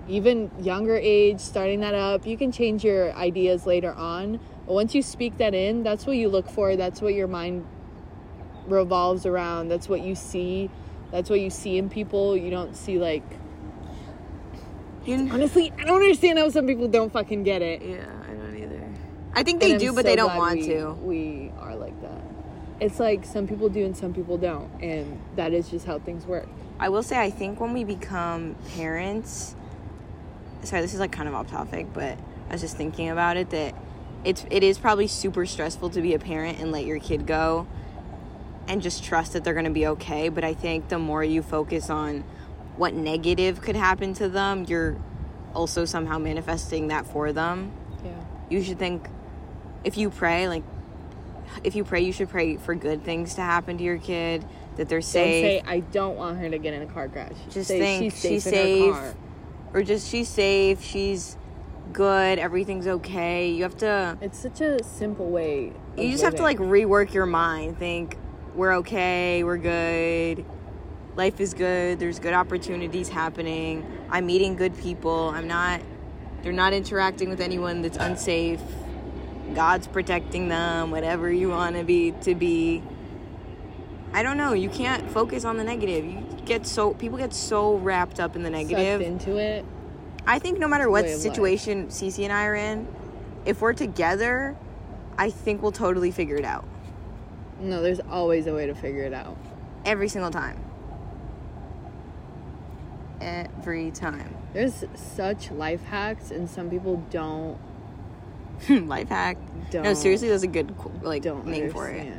[0.09, 4.39] Even younger age, starting that up, you can change your ideas later on.
[4.67, 6.77] But once you speak that in, that's what you look for.
[6.77, 7.67] That's what your mind
[8.69, 9.69] revolves around.
[9.69, 10.71] That's what you see.
[11.11, 12.37] That's what you see in people.
[12.37, 13.23] You don't see like
[15.05, 17.81] You- honestly, I don't understand how some people don't fucking get it.
[17.83, 18.83] yeah, I don't either.
[19.35, 20.91] I think they And I'm do, but so they don't want we- to.
[21.03, 21.56] We are like that.
[22.81, 26.27] It's like some people do and some people don't, and that is just how things
[26.27, 26.47] work.
[26.79, 29.57] I will say, I think when we become parents,
[30.63, 32.19] sorry, this is like kind of off topic, but
[32.49, 33.75] I was just thinking about it that
[34.25, 37.67] it's it is probably super stressful to be a parent and let your kid go
[38.69, 40.29] and just trust that they're going to be okay.
[40.29, 42.25] But I think the more you focus on
[42.77, 44.97] what negative could happen to them, you're
[45.55, 47.73] also somehow manifesting that for them.
[48.05, 48.13] Yeah.
[48.51, 49.09] You should think
[49.85, 50.65] if you pray, like
[51.65, 54.45] if you pray, you should pray for good things to happen to your kid,
[54.77, 55.63] that they're Don't safe.
[55.63, 57.33] say I don't want her to get in a car crash.
[57.51, 58.53] Just say think she's she's safe
[58.89, 59.15] in safe.
[59.75, 61.37] or just she's safe, she's
[61.93, 63.51] good, everything's okay.
[63.51, 65.73] You have to It's such a simple way.
[65.97, 67.79] you just have to like rework your mind.
[67.79, 68.17] Think
[68.55, 70.45] we're okay, we're good.
[71.17, 71.99] Life is good.
[71.99, 73.87] There's good opportunities happening.
[74.11, 75.31] I'm meeting good people.
[75.31, 75.81] I'm not
[76.43, 78.61] they're not interacting with anyone that's unsafe.
[79.55, 82.83] God's protecting them, whatever you want to be to be.
[84.13, 84.53] I don't know.
[84.53, 86.05] You can't focus on the negative.
[86.05, 89.01] You get so people get so wrapped up in the sucked negative.
[89.01, 89.65] into it.
[90.27, 91.21] I think no matter what of life.
[91.21, 92.89] situation Cici and I are in,
[93.45, 94.57] if we're together,
[95.19, 96.65] I think we'll totally figure it out
[97.61, 99.37] No, there's always a way to figure it out.
[99.85, 100.59] every single time.
[103.21, 104.35] Every time.
[104.53, 107.59] There's such life hacks, and some people don't
[108.69, 109.39] Life hack.
[109.71, 112.13] don't No, seriously, that's a good like don't name for it.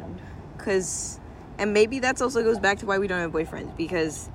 [0.58, 1.20] Cause,
[1.58, 4.30] and maybe that's also goes back to why we don't have boyfriends because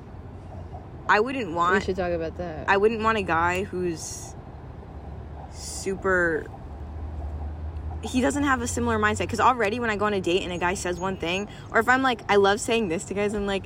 [1.08, 1.74] I wouldn't want.
[1.74, 2.68] We should talk about that.
[2.68, 4.34] I wouldn't want a guy who's
[5.50, 6.46] super.
[8.02, 10.52] He doesn't have a similar mindset because already when I go on a date and
[10.52, 13.34] a guy says one thing, or if I'm like, I love saying this to guys,
[13.34, 13.64] I'm like,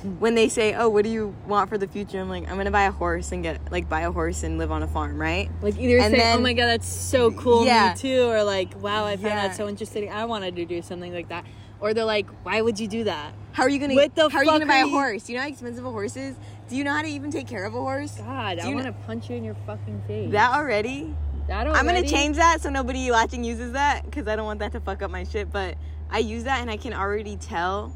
[0.00, 0.18] Mm-hmm.
[0.20, 2.70] when they say, "Oh, what do you want for the future?" I'm like, I'm gonna
[2.70, 5.50] buy a horse and get like buy a horse and live on a farm, right?
[5.62, 7.90] Like either And say, oh then- "Oh my god, that's so cool, Yeah.
[7.94, 9.48] me too," or like, "Wow, I found Yeah.
[9.48, 10.10] that so interesting.
[10.10, 11.44] I wanted to do something like that."
[11.80, 13.94] Or they're like, "Why would you do that?" How are you gonna?
[13.94, 15.28] What the how are you gonna buy are a horse?
[15.28, 16.36] You know how expensive a horse is?
[16.68, 18.12] Do you know how to even take care of a horse?
[18.16, 20.30] God, Do I you want to punch you in your fucking face.
[20.32, 21.14] That already?
[21.48, 24.70] that I'm gonna change that so nobody watching uses that because I don't want that
[24.72, 25.50] to fuck up my shit.
[25.50, 25.74] But
[26.08, 27.92] I use that and I can already tell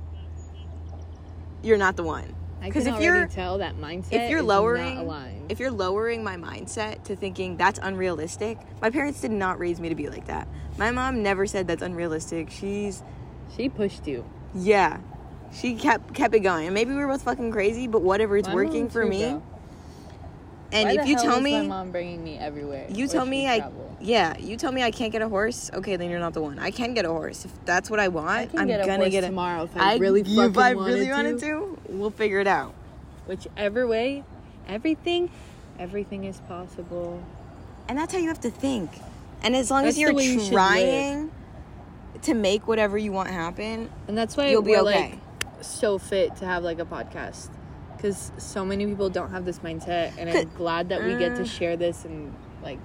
[1.64, 2.34] you're not the one.
[2.62, 4.12] I 'Cause can if already you're- tell that mindset.
[4.12, 5.10] If you're lowering,
[5.48, 9.88] if you're lowering my mindset to thinking that's unrealistic, my parents did not raise me
[9.90, 10.48] to be like that.
[10.78, 12.50] My mom never said that's unrealistic.
[12.50, 13.02] She's
[13.54, 14.98] she pushed you, yeah,
[15.52, 16.66] she kept kept it going.
[16.66, 19.36] And maybe we were both fucking crazy, but whatever, it's My working for too, me.
[20.74, 22.86] And Why if you tell is my me, mom bringing me everywhere.
[22.90, 23.96] you tell me I travel?
[24.00, 25.70] yeah, you tell me I can't get a horse.
[25.72, 26.58] Okay, then you're not the one.
[26.58, 28.50] I can get a horse if that's what I want.
[28.56, 30.58] I am get a gonna horse get it tomorrow if I, really you- fucking if
[30.58, 31.12] I wanted really to.
[31.12, 31.78] wanted to.
[31.88, 32.74] We'll figure it out.
[33.26, 34.24] Whichever way,
[34.68, 35.30] everything,
[35.78, 37.22] everything is possible.
[37.88, 38.90] And that's how you have to think.
[39.42, 41.30] And as long That's as you're way you trying
[42.22, 44.82] to make whatever you want happen, And that's why You'll be okay.
[44.82, 45.18] like
[45.60, 47.48] so fit to have like a podcast.
[48.04, 51.42] Because so many people don't have this mindset, and I'm glad that we get to
[51.42, 52.78] uh, share this and like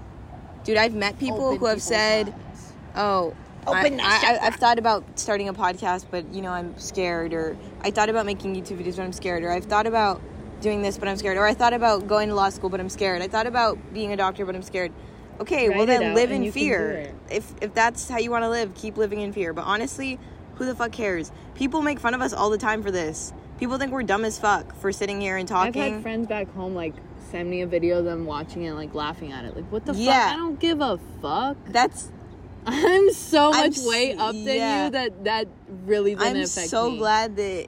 [0.63, 2.73] dude, I've met people who have said, minds.
[2.95, 3.35] "Oh,
[3.67, 7.57] Open I, I, i've thought about starting a podcast, but you know, I'm scared." Or
[7.81, 9.43] I thought about making YouTube videos, but I'm scared.
[9.43, 10.21] Or I've thought about
[10.61, 11.35] doing this, but I'm scared.
[11.35, 13.21] Or I thought about going to law school, but I'm scared.
[13.21, 14.93] I thought about being a doctor, but I'm scared.
[15.41, 17.13] Okay, well Write it then live in you can do fear.
[17.29, 19.51] If if that's how you want to live, keep living in fear.
[19.51, 20.17] But honestly,
[20.55, 21.33] who the fuck cares?
[21.55, 23.33] People make fun of us all the time for this.
[23.59, 25.81] People think we're dumb as fuck for sitting here and talking.
[25.81, 26.93] I've had friends back home like
[27.31, 29.55] send me a video of them watching it, like laughing at it.
[29.55, 30.27] Like, what the Yeah.
[30.29, 30.33] fuck?
[30.33, 31.57] I don't give a fuck.
[31.67, 32.09] that's
[32.65, 34.85] I'm so I'm much way s- up than yeah.
[34.85, 35.47] you that that
[35.85, 36.97] really didn't I'm affect so me.
[36.97, 37.67] glad that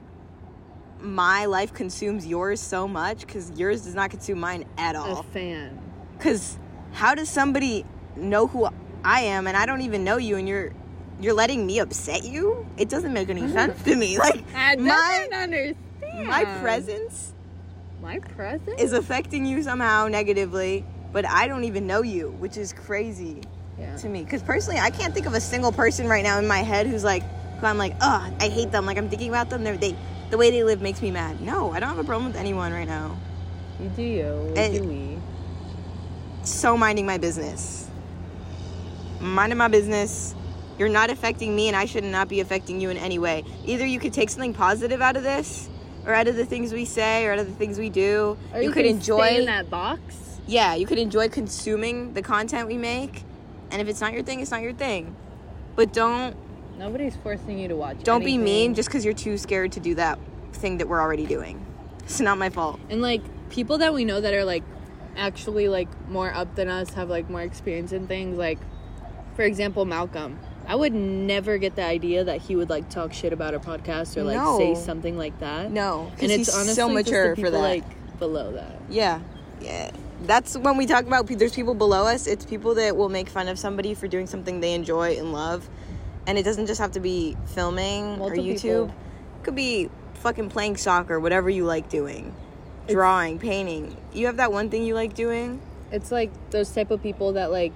[1.00, 5.22] my life consumes yours so much because yours does not consume mine at A all.
[5.24, 5.78] fan.
[6.16, 6.58] Because
[6.92, 7.84] how does somebody
[8.16, 8.68] know who
[9.04, 10.72] I am and I don't even know you and you're
[11.20, 12.66] you're letting me upset you?
[12.76, 14.18] It doesn't make any sense to me.
[14.18, 14.86] Like I don't
[16.14, 16.60] my hmm.
[16.62, 17.32] presence
[18.00, 22.72] My presence is affecting you somehow negatively, but I don't even know you, which is
[22.72, 23.40] crazy.
[23.78, 23.96] yeah.
[23.96, 26.58] to me because personally i can't think of a single person right now in my
[26.58, 27.22] head who's like
[27.58, 29.96] who i'm like oh i hate them like i'm thinking about them They're, they
[30.30, 32.70] the way they live makes me mad no i don't have a problem with anyone
[32.70, 33.16] right now
[33.80, 34.52] You do you.
[34.56, 35.18] And- do we?
[36.44, 37.88] so minding my business
[39.22, 40.34] minding my business.
[40.78, 43.44] You're not affecting me, and I should not be affecting you in any way.
[43.64, 45.68] Either you could take something positive out of this,
[46.06, 48.36] or out of the things we say, or out of the things we do.
[48.52, 50.40] Or you, could can enjoy in that box.
[50.46, 53.24] yeah, you could enjoy consuming the content we make,
[53.70, 55.14] and if it's not your thing, it's not your thing.
[55.76, 56.36] But don't
[56.78, 58.02] Nobody's forcing you to watch.
[58.02, 60.18] don't be mean just because you're too scared to do that
[60.52, 61.64] thing that we're already doing.
[62.04, 62.80] It's not my fault.
[62.90, 64.64] And like people that we know that are like
[65.16, 68.36] actually like more up than us have like more experience in things.
[68.36, 68.58] Like
[69.36, 70.38] for example, Malcolm.
[70.66, 74.16] I would never get the idea that he would like talk shit about a podcast
[74.16, 74.58] or like No.
[74.58, 75.70] say something like that.
[75.70, 77.58] No, and it's he's honestly so mature for people, that.
[77.58, 78.80] Like below that.
[78.88, 79.20] Yeah,
[79.60, 79.90] yeah.
[80.24, 82.26] That's when we talk about there's people below us.
[82.28, 85.68] It's people that will make fun of somebody for doing something they enjoy and love,
[86.26, 88.62] and it doesn't just have to be filming Multiple or YouTube.
[88.62, 88.84] people.
[89.40, 92.32] It could be fucking playing soccer, whatever you like doing,
[92.86, 93.96] drawing, painting.
[94.12, 95.60] You have that one thing you like doing.
[95.90, 97.72] It's like those type of people that like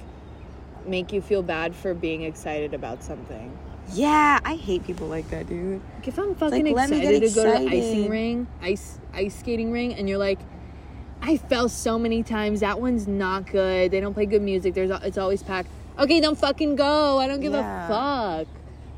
[0.87, 3.57] make you feel bad for being excited about something.
[3.93, 5.81] Yeah, I hate people like that, dude.
[5.97, 9.39] Like if I'm fucking let me excited to go to the icing ring, ice ice
[9.39, 10.41] skating ring, and you're like,
[11.23, 12.61] I fell so many times.
[12.61, 13.91] That one's not good.
[13.91, 14.75] They don't play good music.
[14.75, 15.69] There's it's always packed.
[15.99, 17.19] Okay, don't fucking go.
[17.19, 17.85] I don't give Yeah.
[17.85, 18.49] a fuck.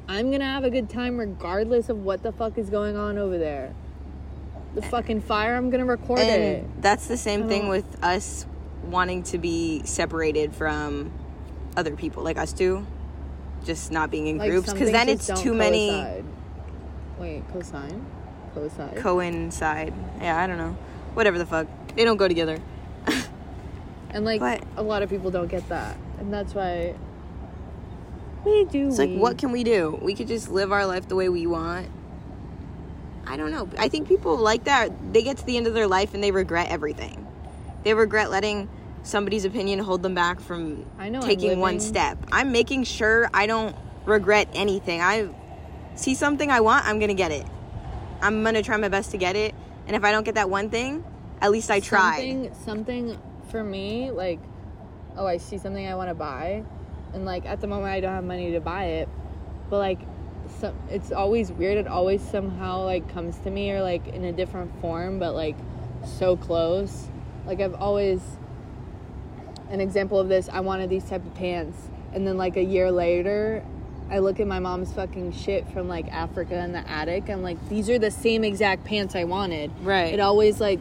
[0.09, 3.36] I'm gonna have a good time regardless of what the fuck is going on over
[3.36, 3.74] there.
[4.74, 6.64] The fucking fire, I'm gonna record it.
[6.80, 7.70] That's the same thing uh-huh.
[7.70, 8.47] with us
[8.84, 11.12] wanting to be separated from
[11.79, 12.85] other people, like us two,
[13.64, 16.24] just not being in Like, groups, because then it's too many coincide.
[17.18, 18.05] Wait, cosign?
[18.55, 18.97] Coincide?
[18.97, 19.95] coincide.
[20.20, 20.76] Yeah, I don't know.
[21.14, 22.59] Whatever the fuck, they don't go together.
[24.11, 26.95] and like but- a lot of people don't get that, and that's why
[28.45, 28.89] we do.
[28.89, 29.99] It's like, what can we do?
[30.03, 31.89] We could just live our life the way we want.
[33.26, 33.68] I don't know.
[33.79, 35.12] I think people like that.
[35.12, 37.26] They get to the end of their life and they regret everything.
[37.85, 38.68] They regret letting
[39.09, 42.19] somebody's opinion hold them back from I know taking one step.
[42.31, 45.01] I'm making sure I don't regret anything.
[45.01, 45.29] I
[45.95, 47.47] see something I want, I'm to get it.
[48.21, 49.55] I'm to try my best to get it.
[49.87, 51.05] And if I don't get that one thing,
[51.41, 52.19] at least I tried.
[52.19, 53.19] Something, something
[53.51, 54.41] for me, like,
[55.17, 56.65] oh, I see something I want to buy,
[57.15, 59.09] and like at the moment I don't have money to buy it,
[59.71, 60.01] but like,
[60.61, 61.79] so, it's always weird.
[61.79, 65.57] It always somehow like comes to me or like in a different form, but like
[66.05, 67.09] so close.
[67.47, 68.21] Like I've always,
[69.71, 70.49] an example of this.
[70.49, 71.79] I wanted these type of pants,
[72.12, 73.64] and then like a year later.
[74.11, 77.29] I look at my mom's fucking shit from like Africa in the attic.
[77.29, 79.71] I'm like, these are the same exact pants I wanted.
[79.83, 80.14] Right.
[80.14, 80.81] It always like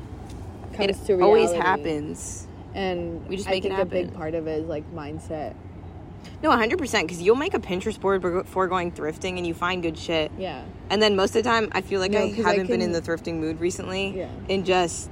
[0.74, 1.24] comes it to reality.
[1.24, 2.48] always happens.
[2.74, 5.56] And We just I make it think a big part of it is like mindset.
[6.42, 9.98] No, 100% because you'll make a Pinterest board before going thrifting and you find good
[9.98, 10.32] shit.
[10.38, 10.64] Yeah.
[10.90, 13.02] And then most of the time, I feel like No, I haven't been in the
[13.02, 14.20] thrifting mood recently.
[14.20, 14.30] Yeah.
[14.50, 15.10] And just,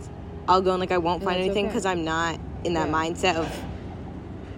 [0.48, 1.72] I'll go and like I won't And find anything okay.
[1.74, 2.94] because I'm not in that Yeah.
[2.94, 3.48] mindset of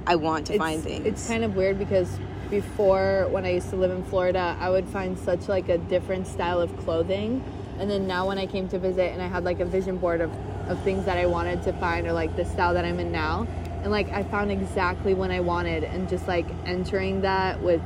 [0.07, 1.05] I want to It's, find things.
[1.05, 2.07] it's kind of weird because
[2.49, 6.27] before when I used to live in Florida, I would find such like a different
[6.27, 7.43] style of clothing.
[7.77, 10.21] And then now when I came to visit and I had like a vision board
[10.21, 10.31] of,
[10.69, 13.45] of things that I wanted to find or like the style that I'm in now.
[13.83, 17.81] And like I found exactly what I wanted and just like entering that with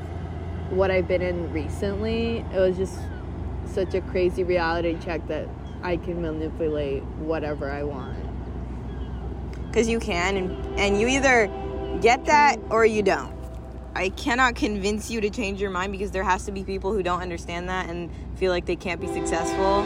[0.70, 3.00] what I've been in recently, it was just
[3.66, 5.48] such a crazy reality check that
[5.82, 8.11] I can manipulate whatever I want.
[9.72, 11.50] Because you can, and, and you either
[12.02, 13.34] get that or you don't.
[13.96, 17.02] I cannot convince you to change your mind because there has to be people who
[17.02, 19.84] don't understand that and feel like they can't be successful.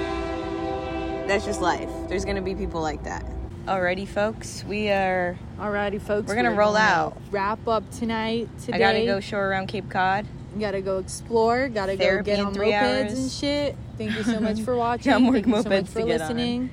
[1.28, 1.90] That's just life.
[2.08, 3.26] There's going to be people like that.
[3.68, 5.38] Alrighty, folks, we are.
[5.58, 6.28] Alrighty, folks.
[6.28, 7.18] We're gonna roll gonna out.
[7.32, 8.48] Wrap up tonight.
[8.60, 8.74] Today.
[8.74, 10.28] I gotta go show around Cape Cod.
[10.60, 11.68] Gotta go explore.
[11.70, 13.20] Gotta go get on mopeds hours.
[13.20, 13.76] and shit.
[13.98, 15.12] Thank you so much for watching.
[15.12, 16.70] Got more Thank you so much for get on.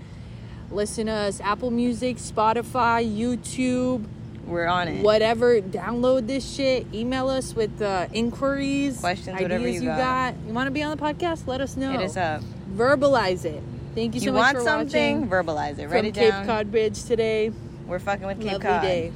[0.72, 4.04] Listen to us Apple Music, Spotify, YouTube,
[4.46, 5.02] We're on it.
[5.04, 5.60] whatever.
[5.60, 6.86] Download this shit.
[6.94, 10.34] Email us with uh, inquiries, Questions, ideas whatever you got.
[10.46, 11.46] You want to be on the podcast?
[11.46, 11.92] Let us know.
[11.94, 12.42] It is up.
[12.74, 13.62] Verbalize it.
[13.94, 14.66] Thank you so you much for watching.
[14.66, 15.46] You want for something, watching.
[15.46, 15.82] verbalize it.
[15.82, 16.32] From Write it Cape.
[16.46, 17.52] Cod Bridge today.
[17.86, 18.82] We're fucking with Cape Lovely Cod.
[18.82, 19.12] day.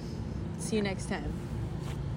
[0.59, 1.33] See you next time.